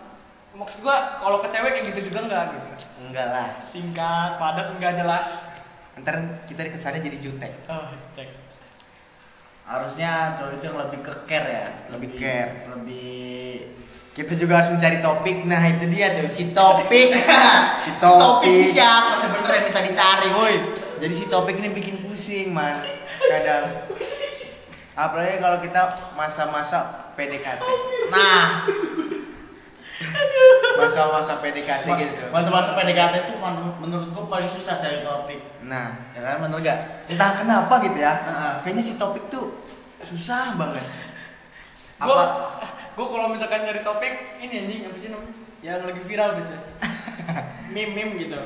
Maksud 0.56 0.80
gua 0.80 1.20
kalau 1.20 1.44
ke 1.44 1.48
cewek 1.52 1.70
kayak 1.76 1.84
gitu 1.92 2.00
juga 2.08 2.18
enggak 2.24 2.44
gitu. 2.56 2.68
Enggak 3.04 3.26
lah. 3.28 3.48
Singkat, 3.60 4.30
padat, 4.40 4.66
enggak 4.72 4.96
jelas. 4.96 5.52
Ntar 6.00 6.16
kita 6.48 6.72
kesannya 6.72 7.04
jadi 7.04 7.18
jutek. 7.20 7.52
Oh, 7.68 7.92
cek. 8.16 8.28
harusnya 9.66 10.30
cowok 10.38 10.52
itu 10.56 10.64
yang 10.70 10.78
lebih 10.78 11.00
ke 11.02 11.12
care 11.26 11.48
ya. 11.50 11.66
Lebih 11.92 12.10
care. 12.16 12.50
Lebih 12.72 13.74
Kita 14.16 14.32
juga 14.32 14.64
harus 14.64 14.72
mencari 14.72 15.04
topik. 15.04 15.44
Nah, 15.44 15.60
itu 15.68 15.84
dia 15.92 16.16
tuh 16.16 16.24
si 16.32 16.56
topik. 16.56 17.12
si 17.84 17.90
Si 17.92 18.00
topik 18.00 18.48
ini 18.48 18.64
topik. 18.64 18.72
siapa 18.72 19.12
sebenarnya 19.12 19.60
minta 19.68 19.80
dicari, 19.84 20.28
woi? 20.32 20.54
Jadi 21.04 21.12
si 21.12 21.24
topik 21.28 21.60
ini 21.60 21.68
bikin 21.76 22.00
pusing, 22.00 22.48
man. 22.56 22.80
Kadang. 23.28 23.68
Apalagi 25.04 25.36
kalau 25.36 25.60
kita 25.60 25.92
masa-masa 26.16 27.12
PDKT. 27.12 27.60
Nah, 28.08 28.64
masa-masa 30.86 31.32
PDKT 31.38 31.84
Ma- 31.84 31.98
gitu 31.98 32.24
Masa-masa 32.30 32.70
PDKT 32.72 33.14
itu 33.22 33.34
men- 33.34 33.76
menurut 33.78 34.08
gue 34.08 34.24
paling 34.24 34.46
susah 34.46 34.76
cari 34.76 35.00
topik. 35.00 35.40
nah 35.60 35.98
Ya 36.12 36.22
kan, 36.22 36.40
bener 36.40 36.58
gak? 36.60 36.78
entah 37.06 37.30
kenapa 37.36 37.74
gitu 37.80 37.98
ya 37.98 38.12
Heeh. 38.22 38.52
kayaknya 38.62 38.82
si 38.82 38.94
topik 38.94 39.26
tuh 39.26 39.50
susah 40.00 40.54
banget 40.54 40.84
Gue 41.96 42.12
Apa? 42.12 42.24
gue 42.92 43.06
kalau 43.06 43.26
misalkan 43.28 43.60
nyari 43.60 43.80
topik 43.80 44.12
ini 44.38 44.54
anjing 44.58 44.80
apa 44.84 44.96
sih 44.96 45.08
namanya? 45.08 45.34
Yang 45.58 45.80
lagi 45.84 46.02
viral 46.02 46.28
biasanya. 46.32 46.62
meme 47.74 47.92
meme 47.92 48.12
gitu. 48.18 48.36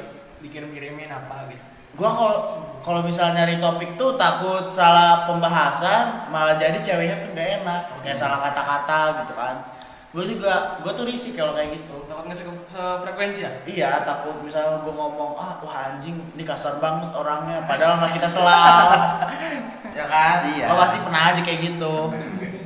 Dikirim-kirimin 0.41 1.07
apa 1.07 1.47
gitu. 1.47 1.63
Gua 1.93 2.07
kalau 2.09 2.37
kalau 2.81 3.01
misalnya 3.03 3.43
nyari 3.43 3.59
topik 3.59 3.95
tuh 3.95 4.15
takut 4.15 4.67
salah 4.67 5.27
pembahasan, 5.27 6.31
malah 6.31 6.55
jadi 6.55 6.79
ceweknya 6.79 7.21
tuh 7.21 7.31
gak 7.31 7.61
enak, 7.61 7.83
kayak 8.01 8.15
salah 8.17 8.39
kata-kata 8.41 9.21
gitu 9.21 9.35
kan. 9.35 9.55
Gue 10.11 10.27
juga, 10.27 10.83
gue 10.83 10.91
tuh 10.91 11.07
risih 11.07 11.39
kalau 11.39 11.55
kayak 11.55 11.71
gitu. 11.71 11.95
Takut 12.11 12.27
ngasih 12.27 12.51
ke 12.51 12.53
ke 12.75 12.83
frekuensi 13.07 13.41
ya? 13.47 13.53
Iya, 13.63 13.91
takut 14.03 14.43
misalnya 14.43 14.83
gue 14.83 14.91
ngomong, 14.91 15.39
ah 15.39 15.63
wah 15.63 15.75
anjing, 15.87 16.19
ini 16.35 16.43
kasar 16.43 16.83
banget 16.83 17.15
orangnya, 17.15 17.63
padahal 17.63 18.03
nggak 18.03 18.19
kita 18.19 18.27
selau. 18.27 18.91
ya 19.99 20.05
kan? 20.11 20.51
Iya. 20.51 20.67
Lo 20.67 20.75
pasti 20.75 20.99
pernah 20.99 21.23
aja 21.31 21.41
kayak 21.47 21.61
gitu. 21.63 21.95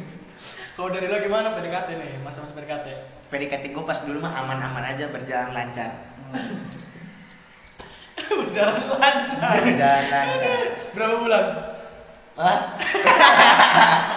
Kalau 0.75 0.89
dari 0.89 1.07
lo 1.07 1.21
gimana 1.21 1.53
PDKT 1.53 1.89
nih? 1.95 2.13
Masa-masa 2.25 2.57
PDKT? 2.57 2.87
PDKT 3.29 3.65
gue 3.71 3.85
pas 3.85 4.01
dulu 4.01 4.25
mah 4.25 4.33
aman-aman 4.41 4.83
aja 4.83 5.07
berjalan 5.13 5.53
lancar 5.53 5.91
Berjalan 8.35 8.83
lancar. 8.91 9.55
berjalan 9.63 10.05
lancar 10.11 10.59
Berapa 10.91 11.15
bulan? 11.19 11.45
Hah? 12.35 12.59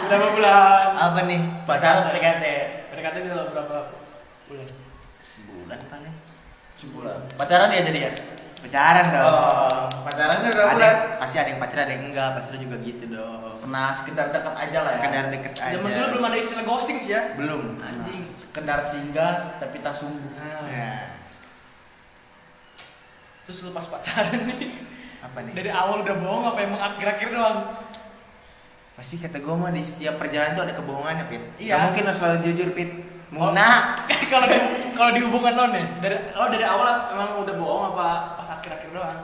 Berapa 0.09 0.27
bulan? 0.33 0.85
apa 0.97 1.19
nih 1.29 1.41
Pacaran 1.69 2.09
PKT 2.09 2.43
PDKT 2.97 3.17
dulu 3.23 3.43
berapa 3.53 3.77
bulan? 4.49 4.67
sebulan 5.19 5.79
paling 5.85 6.15
sebulan. 6.73 7.17
Pacaran 7.35 7.69
ya 7.69 7.81
jadi 7.83 7.99
ya? 8.01 8.11
pacaran 8.57 9.05
dong 9.07 9.29
Oh, 9.29 9.85
pacarannya 10.01 10.49
berapa 10.49 10.71
Ada- 10.71 10.75
bulan? 10.75 10.95
pasti 11.21 11.35
ada 11.37 11.45
yang 11.47 11.61
pacaran 11.61 11.83
ada 11.83 11.93
yang 11.93 12.05
enggak 12.07 12.29
pasti 12.33 12.49
lu 12.49 12.59
juga 12.59 12.77
gitu 12.81 13.05
dong 13.07 13.53
Pernah 13.59 13.87
sekedar 13.91 14.25
dekat 14.27 14.55
aja 14.55 14.77
lah 14.81 14.91
ya. 14.91 14.97
sekedar 14.97 15.25
deket 15.29 15.53
aja 15.55 15.73
Zaman 15.77 15.89
dulu 15.91 16.05
belum 16.09 16.23
ada 16.25 16.37
istilah 16.37 16.65
ghosting 16.65 16.97
sih 16.99 17.13
ya. 17.13 17.21
belum 17.35 17.61
Anjing. 17.79 18.21
sekedar 18.25 18.79
singgah 18.81 19.33
tapi 19.55 19.77
tak 19.77 19.93
sungguh. 19.93 20.33
Nah, 20.33 20.65
ya 20.65 20.93
Terus 23.43 23.61
lu 23.61 23.71
pas 23.71 23.85
pacaran 23.85 24.41
nih, 24.43 24.73
apa 25.21 25.37
nih 25.39 25.53
dari 25.53 25.69
awal 25.71 26.01
udah 26.01 26.15
bohong 26.17 26.45
apa 26.47 26.59
emang 26.59 26.81
akhir-akhir 26.83 27.29
doang? 27.29 27.57
Pasti 28.97 29.21
kata 29.21 29.37
gue 29.37 29.53
mah 29.53 29.69
di 29.69 29.85
setiap 29.85 30.17
perjalanan 30.17 30.57
tuh 30.57 30.65
ada 30.65 30.73
kebohongan 30.73 31.21
ya 31.21 31.25
Pit. 31.29 31.43
Iya. 31.61 31.73
Gak 31.77 31.81
mungkin 31.85 32.03
lo 32.09 32.13
selalu 32.17 32.37
jujur 32.49 32.69
Pit. 32.73 32.91
Muna. 33.29 33.93
Kalau 34.31 34.47
di 34.49 34.57
kalau 34.97 35.11
di 35.13 35.21
hubungan 35.23 35.53
lo 35.53 35.65
nih, 35.69 35.85
dari 36.01 36.17
lo 36.33 36.49
dari 36.49 36.65
awal 36.65 37.11
emang 37.13 37.37
udah 37.45 37.55
bohong 37.55 37.83
apa 37.93 38.33
pas 38.35 38.49
akhir-akhir 38.59 38.89
doang? 38.91 39.19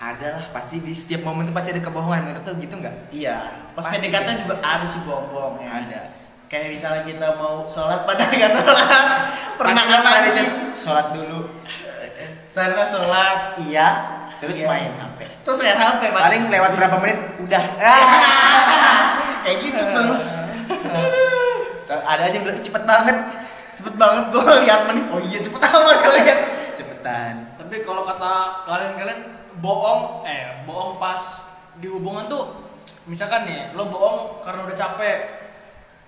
ada 0.00 0.40
lah 0.40 0.44
pasti 0.56 0.80
di 0.80 0.96
setiap 0.96 1.28
momen 1.28 1.44
tuh 1.44 1.52
pasti 1.52 1.76
ada 1.76 1.82
kebohongan. 1.84 2.24
Menurut 2.24 2.44
lo 2.48 2.52
gitu 2.56 2.74
nggak? 2.80 2.94
Iya, 3.12 3.36
pas 3.76 3.84
Pasti. 3.84 4.00
PDKT 4.00 4.28
juga 4.46 4.56
ada 4.64 4.86
sih 4.86 5.00
bohong-bohong 5.04 5.60
ya. 5.60 5.70
ada. 5.74 6.00
Kayak 6.48 6.68
misalnya 6.72 7.02
kita 7.04 7.26
mau 7.36 7.66
sholat 7.68 8.08
padahal 8.08 8.32
nggak 8.32 8.52
sholat. 8.52 9.04
Pernah 9.60 9.82
yang 9.84 10.48
sholat 10.78 11.06
dulu. 11.12 11.40
Sana 12.50 12.82
sholat, 12.82 13.60
iya. 13.68 13.88
Terus 14.40 14.64
Iya. 14.64 14.68
main 14.72 14.90
HP 14.96 15.29
terus 15.40 15.58
lihat 15.60 15.76
HP 15.76 16.02
Pak. 16.08 16.20
paling 16.20 16.42
lewat 16.46 16.70
berapa 16.74 16.96
menit 16.98 17.18
udah 17.40 17.64
kayak 19.42 19.58
gitu 19.58 19.82
tuh. 19.82 20.12
ada 21.90 22.22
aja 22.22 22.32
yang 22.32 22.44
bilang 22.44 22.60
cepet 22.60 22.82
banget 22.84 23.16
Cepet 23.70 23.96
banget 23.96 24.24
gue 24.28 24.44
lihat 24.60 24.84
menit. 24.84 25.08
Oh 25.08 25.16
iya 25.18 25.40
cepet 25.40 25.56
amat 25.56 25.98
kalian. 26.04 26.38
cepetan 26.76 27.34
Tapi 27.56 27.80
kalau 27.80 28.04
kata 28.04 28.32
kalian-kalian 28.68 29.20
bohong, 29.56 30.20
eh 30.22 30.60
bohong 30.62 31.00
pas 31.00 31.48
di 31.74 31.88
hubungan 31.88 32.28
tuh, 32.28 32.60
misalkan 33.06 33.48
nih 33.48 33.72
lo 33.72 33.88
bohong 33.88 34.44
karena 34.44 34.68
udah 34.68 34.76
capek, 34.76 35.18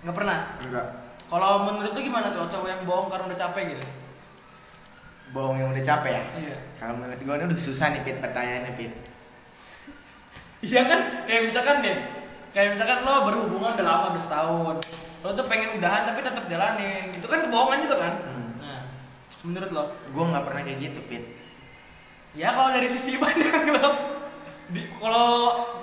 nggak 0.05 0.13
pernah. 0.13 0.53
enggak 0.59 0.85
Kalau 1.25 1.65
menurut 1.65 1.91
lu 1.91 2.01
gimana 2.03 2.29
tuh 2.29 2.45
cowok 2.45 2.67
yang 2.67 2.81
bohong 2.85 3.09
karena 3.09 3.25
udah 3.25 3.39
capek 3.41 3.63
gitu? 3.73 3.85
bohong 5.33 5.57
yang 5.57 5.73
udah 5.73 5.81
capek 5.81 6.13
ya 6.13 6.23
Iya. 6.37 6.57
kalau 6.77 6.93
menurut 6.93 7.17
gue 7.17 7.33
ini 7.33 7.45
udah 7.49 7.57
susah 7.57 7.89
nih 7.89 8.05
Pit 8.05 8.21
pertanyaannya 8.21 8.77
Pit 8.77 8.93
Iya 10.63 10.81
kan, 10.87 10.99
kayak 11.27 11.41
misalkan 11.51 11.77
nih, 11.83 11.97
kayak 12.55 12.79
misalkan 12.79 13.03
lo 13.03 13.27
berhubungan 13.27 13.75
udah 13.75 13.83
lama 13.85 14.05
udah 14.15 14.21
setahun, 14.21 14.75
lo 15.19 15.29
tuh 15.35 15.45
pengen 15.51 15.75
udahan 15.75 16.07
tapi 16.07 16.23
tetap 16.23 16.47
jalanin, 16.47 17.11
itu 17.11 17.27
kan 17.27 17.43
kebohongan 17.43 17.83
juga 17.83 17.95
kan? 17.99 18.13
Hmm. 18.23 18.47
Nah, 18.63 18.81
menurut 19.43 19.71
lo? 19.75 19.83
gue 19.91 20.23
nggak 20.23 20.45
pernah 20.47 20.61
kayak 20.63 20.79
gitu 20.79 20.99
Pit 21.11 21.23
Ya 22.33 22.49
kalau 22.49 22.71
dari 22.71 22.87
sisi 22.87 23.13
pandang 23.21 23.69
lo, 23.69 23.87
di, 24.71 24.87
kalau 24.97 25.27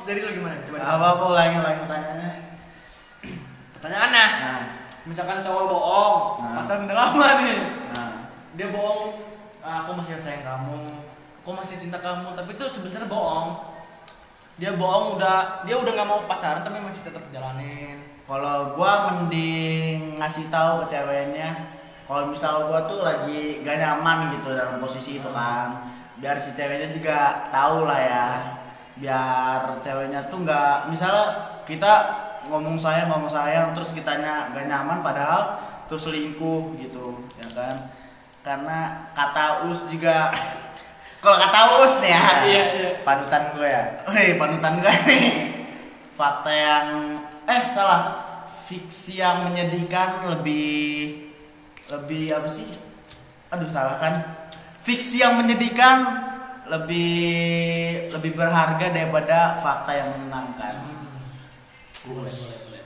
dari 0.03 0.25
lo 0.25 0.33
gimana? 0.33 0.57
Coba 0.65 0.77
Apa 0.81 1.07
apa 1.15 1.25
ulangi 1.29 1.57
ulangi 1.61 1.81
pertanyaannya. 1.85 2.33
Pertanyaannya, 3.77 4.25
Nah, 4.41 4.61
misalkan 5.05 5.45
cowok 5.45 5.65
bohong, 5.69 6.17
Nah. 6.41 6.53
pacaran 6.59 6.89
udah 6.89 6.97
lama 6.97 7.29
nih, 7.39 7.57
nah. 7.93 8.13
dia 8.57 8.69
bohong, 8.69 9.21
"Ah, 9.61 9.85
aku 9.85 9.93
masih 10.01 10.17
sayang 10.17 10.43
kamu, 10.43 10.77
aku 11.41 11.51
masih 11.53 11.77
cinta 11.77 12.01
kamu, 12.01 12.33
tapi 12.33 12.57
itu 12.57 12.65
sebenarnya 12.67 13.07
bohong. 13.07 13.49
Dia 14.61 14.77
bohong 14.77 15.17
udah, 15.17 15.65
dia 15.65 15.73
udah 15.73 15.89
nggak 15.89 16.05
mau 16.05 16.21
pacaran 16.29 16.61
tapi 16.61 16.85
masih 16.85 17.09
tetap 17.09 17.25
jalanin. 17.33 17.97
Kalau 18.29 18.77
gua 18.77 19.09
mending 19.09 20.21
ngasih 20.21 20.53
tahu 20.53 20.85
ke 20.85 20.93
ceweknya 20.93 21.81
kalau 22.05 22.29
misal 22.29 22.69
gua 22.69 22.85
tuh 22.85 23.01
lagi 23.01 23.65
gak 23.65 23.81
nyaman 23.81 24.37
gitu 24.37 24.53
dalam 24.53 24.77
posisi 24.77 25.17
itu 25.17 25.31
kan. 25.33 25.89
Biar 26.21 26.37
si 26.37 26.53
ceweknya 26.53 26.93
juga 26.93 27.49
tahu 27.49 27.89
lah 27.89 28.01
ya. 28.05 28.29
Biar 29.01 29.81
ceweknya 29.81 30.29
tuh 30.29 30.45
nggak 30.45 30.93
misalnya 30.93 31.27
kita 31.65 31.93
ngomong 32.53 32.77
sayang 32.77 33.09
ngomong 33.09 33.33
sayang 33.33 33.73
terus 33.73 33.97
kitanya 33.97 34.53
gak 34.53 34.69
nyaman 34.69 35.01
padahal 35.01 35.57
tuh 35.89 35.97
selingkuh 35.97 36.77
gitu 36.77 37.17
ya 37.41 37.49
kan. 37.57 37.97
Karena 38.45 39.09
kata 39.17 39.65
us 39.73 39.89
juga 39.89 40.29
kalau 41.21 41.37
kata 41.37 41.59
us 41.85 41.95
nih 42.01 42.11
ya. 42.17 42.25
Iya, 42.49 42.63
iya. 42.73 42.91
panutan 43.05 43.53
gue 43.53 43.69
ya 43.69 43.85
Hei, 44.09 44.41
panutan 44.41 44.81
gue 44.81 44.95
nih. 45.05 45.27
Fakta 46.17 46.51
yang 46.53 46.87
eh 47.45 47.63
salah. 47.77 48.03
Fiksi 48.49 49.21
yang 49.21 49.45
menyedihkan 49.45 50.31
lebih 50.33 51.29
lebih 51.93 52.33
apa 52.33 52.49
sih? 52.49 52.67
Aduh 53.53 53.69
salah 53.69 54.01
kan. 54.01 54.15
Fiksi 54.81 55.21
yang 55.21 55.37
menyedihkan 55.37 56.09
lebih 56.71 57.13
lebih 58.15 58.33
berharga 58.33 58.87
daripada 58.89 59.59
fakta 59.59 59.93
yang 59.93 60.09
menyenangkan. 60.17 60.75
Boleh, 62.07 62.33
boleh, 62.33 62.59
boleh. 62.65 62.85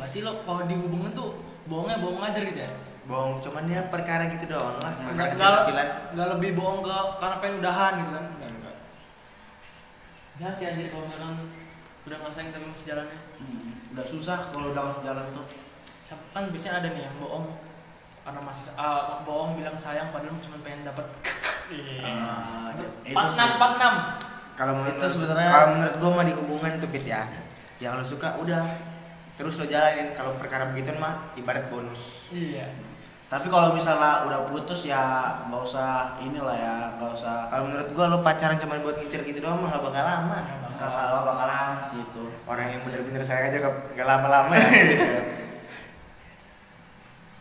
Berarti 0.00 0.18
lo 0.24 0.32
kalau 0.46 0.64
di 0.64 0.74
hubungan 0.78 1.12
tuh 1.12 1.36
bohongnya 1.66 2.00
bohong 2.00 2.22
aja 2.24 2.40
gitu 2.40 2.60
ya? 2.62 2.72
Bohong 3.06 3.38
cuman 3.38 3.62
dia 3.64 3.86
perkara 3.86 4.26
gitu 4.28 4.44
doang 4.48 4.76
lah 4.76 4.92
perkara 4.92 5.14
Nggak, 5.14 5.28
kecil-kecilan 5.32 5.88
nggak, 6.12 6.26
lebih 6.32 6.50
bohong 6.54 6.80
ke 6.80 6.90
karena 7.16 7.36
pengen 7.38 7.56
udahan 7.60 7.92
gitu 7.96 8.10
kan? 8.10 8.24
Enggak, 8.28 8.50
enggak. 8.52 8.76
Jangan 10.36 10.54
sih 10.54 10.66
anjir 10.66 10.86
kalau 10.88 11.04
misalkan 11.04 11.34
udah 12.04 12.16
ngerasain 12.18 12.48
tapi 12.48 12.66
masih 12.66 12.86
jalannya. 12.86 13.18
Hmm, 13.36 13.70
udah 13.92 14.06
susah 14.06 14.38
kalau 14.44 14.66
udah 14.70 14.82
masih 14.84 15.02
jalan 15.02 15.26
tuh. 15.30 15.46
Siapa- 16.02 16.26
Kan 16.30 16.42
biasanya 16.48 16.74
ada 16.76 16.88
nih 16.88 17.02
yang 17.02 17.16
bohong 17.16 17.46
karena 18.20 18.40
masih 18.40 18.64
ah, 18.74 19.22
bohong 19.22 19.54
bilang 19.54 19.76
sayang 19.76 20.10
padahal 20.10 20.34
cuma 20.36 20.58
pengen 20.60 20.82
dapat. 20.82 21.06
Ah, 22.00 22.70
itu 22.72 22.84
Empat 23.06 23.26
enam, 23.32 23.48
empat 23.52 23.70
enam. 23.76 23.94
kalau 24.54 24.72
Itu 24.72 24.80
menurut 24.84 25.08
sebenarnya- 25.08 25.52
kalau 25.52 25.68
menurut 25.72 25.94
gue 25.96 26.10
mah 26.12 26.24
di 26.24 26.34
hubungan 26.34 26.72
tuh 26.76 26.88
Pit 26.88 27.04
ya 27.04 27.22
yang 27.76 27.92
lo 27.92 28.02
suka 28.02 28.38
udah 28.38 28.62
terus 29.34 29.56
lo 29.56 29.64
jalanin 29.64 30.10
kalau 30.12 30.32
perkara 30.34 30.64
begitu 30.66 30.96
mah 30.96 31.28
ibarat 31.34 31.68
bonus 31.68 32.30
Iya. 32.30 32.70
Tapi 33.36 33.52
kalau 33.52 33.76
misalnya 33.76 34.24
udah 34.24 34.48
putus 34.48 34.88
ya 34.88 35.36
nggak 35.44 35.60
usah 35.60 36.16
inilah 36.24 36.56
ya, 36.56 36.96
nggak 36.96 37.12
usah 37.12 37.52
kalau 37.52 37.68
menurut 37.68 37.92
gue 37.92 38.04
lo 38.08 38.24
pacaran 38.24 38.56
cuma 38.56 38.80
buat 38.80 38.96
ngincer 38.96 39.28
gitu 39.28 39.44
doang 39.44 39.60
mah 39.60 39.76
gak 39.76 39.84
bakal 39.84 40.04
lama 40.08 40.38
nggak 40.72 40.88
bakal 40.88 41.20
bakal 41.20 41.44
lama 41.44 41.80
sih 41.84 42.00
itu. 42.00 42.24
orang 42.48 42.64
yang 42.72 42.80
bener-bener 42.80 43.20
sayang 43.20 43.52
aja 43.52 43.60
gak, 43.92 44.08
lama-lama 44.08 44.56
ya 44.56 44.64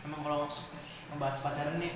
Emang 0.05 0.19
kalau 0.21 0.45
ngebahas 1.15 1.37
pacaran 1.41 1.75
nih 1.81 1.93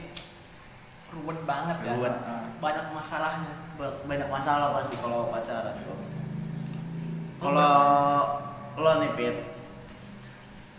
ruwet 1.13 1.39
banget 1.45 1.77
kan? 1.83 1.93
Ruwet. 1.93 2.15
Banyak 2.57 2.85
masalahnya. 2.89 3.53
Ba- 3.77 4.01
banyak 4.09 4.29
masalah 4.33 4.73
pasti 4.73 4.95
kalau 4.97 5.29
pacaran 5.29 5.77
tuh. 5.85 5.99
Kalau 7.37 7.75
lo 8.79 8.91
nih 8.97 9.11
Pit, 9.13 9.35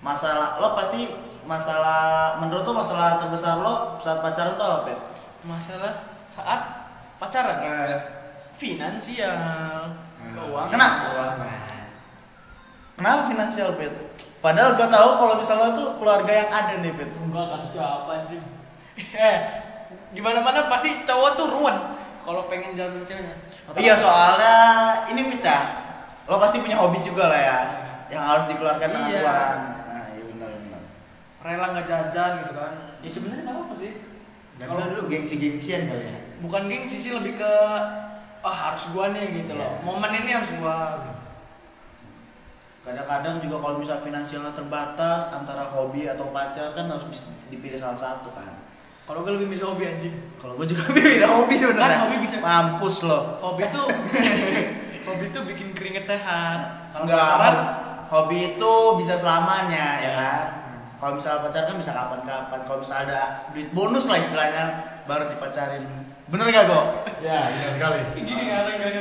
masalah 0.02 0.59
lo 0.59 0.74
pasti 0.74 1.06
masalah 1.44 2.37
menurut 2.38 2.62
lo 2.62 2.72
masalah 2.74 3.16
terbesar 3.16 3.59
lo 3.59 3.96
saat 3.96 4.20
pacaran 4.20 4.55
tuh 4.55 4.66
apa? 4.83 4.92
Masalah 5.42 5.92
saat 6.26 6.61
pacaran. 7.16 7.59
Eh, 7.61 7.96
Finansial, 8.57 9.88
keuangan. 10.37 10.68
Kenapa? 10.68 11.07
Kenapa 12.94 13.20
finansial 13.24 13.72
Pit? 13.74 13.88
Padahal 14.40 14.76
gue 14.76 14.85
tahu 14.85 15.09
kalau 15.16 15.35
misalnya 15.37 15.64
lo 15.64 15.72
tuh 15.72 15.88
keluarga 15.96 16.33
yang 16.35 16.50
ada 16.50 16.74
nih 16.76 16.92
Pit. 16.92 17.09
Enggak 17.09 17.46
kan 17.48 17.62
siapa 17.72 18.11
anjing. 18.14 18.44
eh 19.00 19.37
gimana 20.12 20.44
mana 20.44 20.68
pasti 20.68 21.00
cowok 21.03 21.31
tuh 21.35 21.48
ruwet 21.48 21.72
kalau 22.20 22.44
pengen 22.46 22.76
jalan 22.76 23.00
sama 23.00 23.07
ceweknya 23.09 23.37
Iya 23.72 23.94
soalnya 23.96 24.55
ini 25.09 25.33
Pita, 25.33 25.59
lo 26.26 26.37
pasti 26.37 26.61
punya 26.61 26.76
hobi 26.76 27.00
juga 27.00 27.31
lah 27.31 27.40
ya, 27.40 27.59
yang 28.11 28.20
harus 28.20 28.44
dikeluarkan 28.44 28.88
dengan 28.90 29.09
Iya. 29.09 29.20
uang. 29.22 29.61
Nah, 29.87 30.05
iya 30.11 30.24
benar 30.26 30.50
benar. 30.53 30.83
Rela 31.40 31.66
nggak 31.70 31.87
jajan 31.87 32.31
gitu 32.38 32.53
kan 32.53 32.72
ya 33.00 33.09
sebenarnya 33.09 33.42
nggak 33.44 33.59
apa 33.59 33.74
sih 33.76 33.92
Kalau- 34.61 34.87
dulu 34.87 35.03
gengsi-gengsian 35.09 35.83
kali 35.87 36.05
ya. 36.05 36.16
bukan 36.38 36.62
gengsi 36.66 36.96
sih 36.98 37.12
lebih 37.12 37.37
ke 37.37 37.53
ah 38.40 38.57
harus 38.62 38.88
gua 38.90 39.09
nih 39.11 39.24
gitu 39.38 39.53
loh 39.53 39.72
Iya. 39.74 39.83
momen 39.83 40.11
ini 40.14 40.33
harus 40.33 40.53
gua 40.55 41.00
Kadang-kadang 42.81 43.37
juga 43.38 43.61
kalau 43.61 43.76
misal 43.76 43.96
finansialnya 43.96 44.53
terbatas 44.53 45.29
antara 45.31 45.68
hobi 45.68 46.09
atau 46.09 46.33
pacar 46.33 46.72
kan 46.72 46.88
harus 46.88 47.05
bisa 47.07 47.22
dipilih 47.46 47.76
salah 47.76 47.92
satu 47.94 48.33
kan. 48.33 48.57
kalau 49.05 49.20
gue 49.20 49.37
lebih 49.37 49.48
milih 49.50 49.64
hobi 49.66 49.85
anjing 49.87 50.16
Kalau 50.35 50.55
gue 50.55 50.64
juga 50.66 50.88
pilih 50.96 51.20
hobi 51.20 51.55
sebenarnya. 51.55 51.88
Kan 51.94 52.03
hobi 52.07 52.16
bisa- 52.20 52.40
Mampus 52.40 52.96
lo. 53.03 53.20
hobi 53.38 53.62
tuh 53.68 53.85
hobi 55.07 55.24
tuh 55.29 55.42
bikin 55.44 55.68
keringet 55.72 56.05
sehat 56.07 56.59
kalau 56.90 57.05
pacaran 57.05 57.57
Hobi 58.09 58.38
itu 58.50 58.72
bisa 58.96 59.14
selamanya 59.14 59.87
ya 59.98 60.11
kan. 60.11 60.44
Kalau 61.00 61.16
misalnya 61.16 61.40
pacaran 61.48 61.66
kan 61.72 61.76
bisa 61.80 61.92
kapan-kapan. 61.96 62.60
Kalau 62.68 62.78
misalnya 62.84 63.04
ada 63.08 63.20
duit 63.56 63.68
bonus 63.72 64.04
lah 64.04 64.20
istilahnya 64.20 64.64
baru 65.08 65.32
dipacarin. 65.32 65.84
Bener 66.28 66.46
gak 66.52 66.68
kok? 66.68 66.86
Ya, 67.24 67.48
benar 67.48 67.70
sekali. 67.74 68.00
gini 68.20 68.42
kadang 68.46 68.76
kadang 68.78 69.00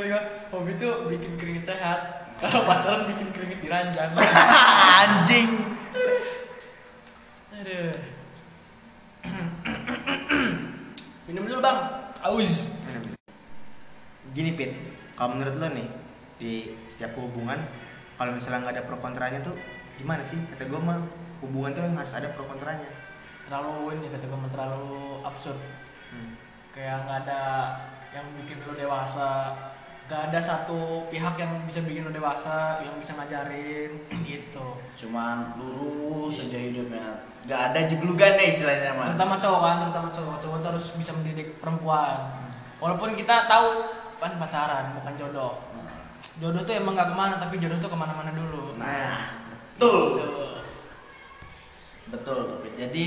hobi 0.50 0.72
tuh 0.82 1.06
bikin 1.06 1.32
keringet 1.38 1.64
sehat 1.72 2.26
kalau 2.42 2.66
pacaran 2.66 3.06
bikin 3.06 3.28
keringet 3.30 3.60
diranjang 3.62 4.10
Anjing. 5.06 5.50
aduh 7.54 7.92
minum 11.28 11.44
dulu 11.44 11.60
bang 11.60 11.78
aus 12.24 12.72
Gini 14.30 14.54
Pit, 14.54 14.70
kalau 15.18 15.34
menurut 15.34 15.58
lo 15.58 15.68
nih 15.74 15.86
di 16.38 16.70
setiap 16.86 17.18
hubungan 17.18 17.58
kalau 18.14 18.30
misalnya 18.30 18.62
nggak 18.62 18.74
ada 18.78 18.86
pro 18.86 18.96
kontranya 19.02 19.42
tuh 19.42 19.58
gimana 19.98 20.22
sih? 20.22 20.38
Kata 20.54 20.70
gue 20.70 20.80
mah 20.80 21.02
hubungan 21.40 21.70
tuh 21.72 21.82
harus 21.84 22.14
ada 22.16 22.28
pro 22.32 22.44
kontranya. 22.46 22.90
terlalu 23.50 23.98
ini 23.98 24.06
kata 24.14 24.30
gue 24.30 24.50
terlalu 24.54 25.26
absurd. 25.26 25.58
Hmm. 26.10 26.38
kayak 26.70 27.02
nggak 27.02 27.18
ada 27.26 27.42
yang 28.14 28.26
bikin 28.38 28.62
lo 28.62 28.74
dewasa. 28.78 29.58
Nggak 30.06 30.22
ada 30.30 30.38
satu 30.38 31.06
pihak 31.10 31.34
yang 31.38 31.58
bisa 31.66 31.82
bikin 31.82 32.06
lo 32.06 32.14
dewasa 32.14 32.78
yang 32.82 32.94
bisa 32.98 33.18
ngajarin 33.18 33.90
gitu. 34.30 34.78
Cuman 34.94 35.58
lurus 35.58 36.46
aja 36.46 36.58
hidupnya. 36.58 37.26
Gak 37.48 37.72
ada 37.72 37.80
jeglugan 37.88 38.36
deh 38.36 38.52
istilahnya 38.52 38.92
mah. 38.94 39.16
terutama 39.16 39.40
cowok 39.40 39.60
kan 39.64 39.76
terutama 39.82 40.08
cowok. 40.12 40.36
Cowok 40.44 40.56
tuh 40.60 40.68
harus 40.76 40.86
bisa 40.94 41.10
mendidik 41.16 41.48
perempuan. 41.58 42.36
Walaupun 42.78 43.16
kita 43.16 43.48
tahu 43.48 43.68
kan 44.20 44.36
pacaran 44.36 44.94
bukan 45.00 45.14
jodoh. 45.16 45.54
Jodoh 46.36 46.62
tuh 46.68 46.74
emang 46.76 46.92
nggak 46.96 47.08
ke 47.12 47.16
mana 47.16 47.34
tapi 47.40 47.56
jodoh 47.56 47.80
tuh 47.80 47.88
ke 47.88 47.96
mana-mana 47.96 48.32
dulu. 48.36 48.76
Nah, 48.76 49.40
betul. 49.48 50.20
Gitu. 50.20 50.44
Betul 52.12 52.38
tuh. 52.44 52.58
Fit. 52.60 52.74
Jadi 52.90 53.06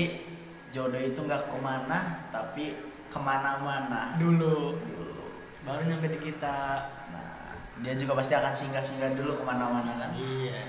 jodoh 0.72 0.96
itu 0.96 1.20
nggak 1.20 1.52
ke 1.52 1.58
mana 1.60 2.24
tapi 2.32 2.72
ke 3.12 3.18
mana-mana. 3.20 4.16
dulu 4.16 4.72
Dulu. 4.80 5.24
baru 5.68 5.84
nyampe 5.84 6.08
di 6.08 6.32
kita 6.32 6.88
Nah, 7.12 7.52
dia 7.84 7.92
juga 7.92 8.16
pasti 8.16 8.32
akan 8.32 8.48
singgah-singgah 8.48 9.12
dulu 9.12 9.36
ke 9.36 9.44
mana-mana 9.44 9.92
kan. 10.00 10.10
iya 10.16 10.64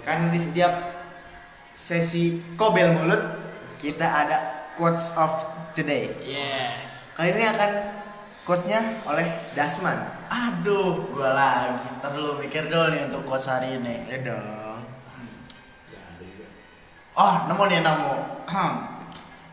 Kan 0.00 0.32
di 0.32 0.40
setiap 0.40 0.72
sesi 1.76 2.40
kobel 2.56 2.96
mulut 2.96 3.20
kita 3.78 4.08
ada 4.08 4.36
quotes 4.80 5.12
of 5.12 5.44
today. 5.76 6.08
yes 6.24 7.12
Kali 7.12 7.36
ini 7.36 7.44
akan 7.44 7.70
quotesnya 8.48 8.80
oleh 9.04 9.28
Dasman. 9.52 9.96
Aduh, 10.32 11.12
gua 11.12 11.36
lagi. 11.36 11.84
Ntar 12.00 12.16
dulu 12.16 12.40
mikir 12.40 12.64
dulu 12.66 12.92
nih 12.92 13.12
untuk 13.12 13.28
quotes 13.28 13.44
hari 13.46 13.76
ini. 13.76 14.08
Ya 14.08 14.18
dong. 14.24 14.65
Oh, 17.16 17.34
nemu 17.48 17.64
nih 17.72 17.80
nemu. 17.80 18.14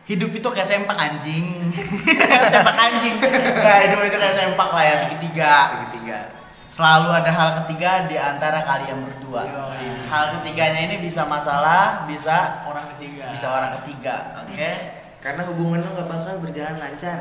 Hidup 0.04 0.36
itu 0.36 0.48
kayak 0.52 0.68
sempak 0.68 1.00
anjing. 1.00 1.72
sempak 2.52 2.76
anjing. 2.76 3.16
Nah, 3.56 3.78
hidup 3.88 4.04
itu 4.04 4.16
kayak 4.20 4.36
sempak 4.36 4.68
lah 4.68 4.84
ya 4.84 4.94
segitiga. 5.00 5.54
Segitiga. 5.72 6.18
Selalu 6.52 7.08
ada 7.08 7.30
hal 7.32 7.50
ketiga 7.64 8.04
di 8.04 8.20
antara 8.20 8.60
kalian 8.60 9.00
berdua. 9.00 9.48
Yoi. 9.48 9.88
Hal 10.12 10.36
ketiganya 10.36 10.92
ini 10.92 11.00
bisa 11.00 11.24
masalah, 11.24 12.04
bisa 12.04 12.68
orang 12.68 12.84
ketiga 12.94 13.32
bisa 13.32 13.46
orang 13.48 13.72
ketiga, 13.80 14.44
oke? 14.44 14.70
Karena 15.24 15.42
hubungan 15.48 15.80
lo 15.80 15.88
nggak 15.96 16.08
bakal 16.12 16.34
berjalan 16.44 16.76
lancar. 16.76 17.18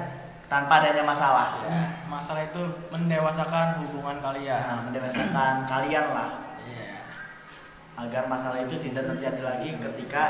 Tanpa 0.52 0.84
adanya 0.84 1.08
masalah. 1.08 1.64
Ya, 1.66 2.04
masalah 2.06 2.46
itu 2.46 2.62
mendewasakan 2.94 3.80
hubungan 3.82 4.22
kalian 4.22 4.60
Nah, 4.62 4.80
mendewasakan 4.86 5.66
kalian 5.66 6.06
lah 6.14 6.30
Iya. 6.30 6.43
Agar 7.98 8.26
masalah 8.26 8.66
itu 8.66 8.76
tidak 8.82 9.06
terjadi 9.06 9.42
lagi 9.42 9.70
ketika 9.78 10.24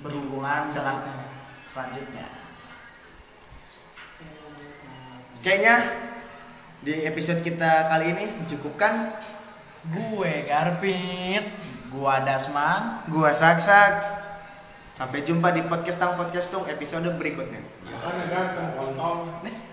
berhubungan 0.00 0.70
dengan 0.70 0.96
selanjutnya. 1.66 2.26
Kayaknya 5.40 5.74
di 6.84 6.94
episode 7.08 7.40
kita 7.40 7.88
kali 7.88 8.12
ini 8.12 8.24
mencukupkan. 8.44 9.16
gue 9.80 10.44
Garpit 10.44 11.40
Gua 11.90 12.22
Dasman, 12.22 13.02
Gua 13.10 13.32
Saksak. 13.34 14.20
Sampai 14.94 15.24
jumpa 15.24 15.50
di 15.56 15.64
podcast 15.64 15.96
tang 15.96 16.14
podcast 16.14 16.52
tung 16.52 16.68
episode 16.68 17.08
berikutnya. 17.16 17.64
Makanya 17.88 18.24
ganteng, 18.28 18.68
kontol. 18.76 19.26
nih 19.42 19.69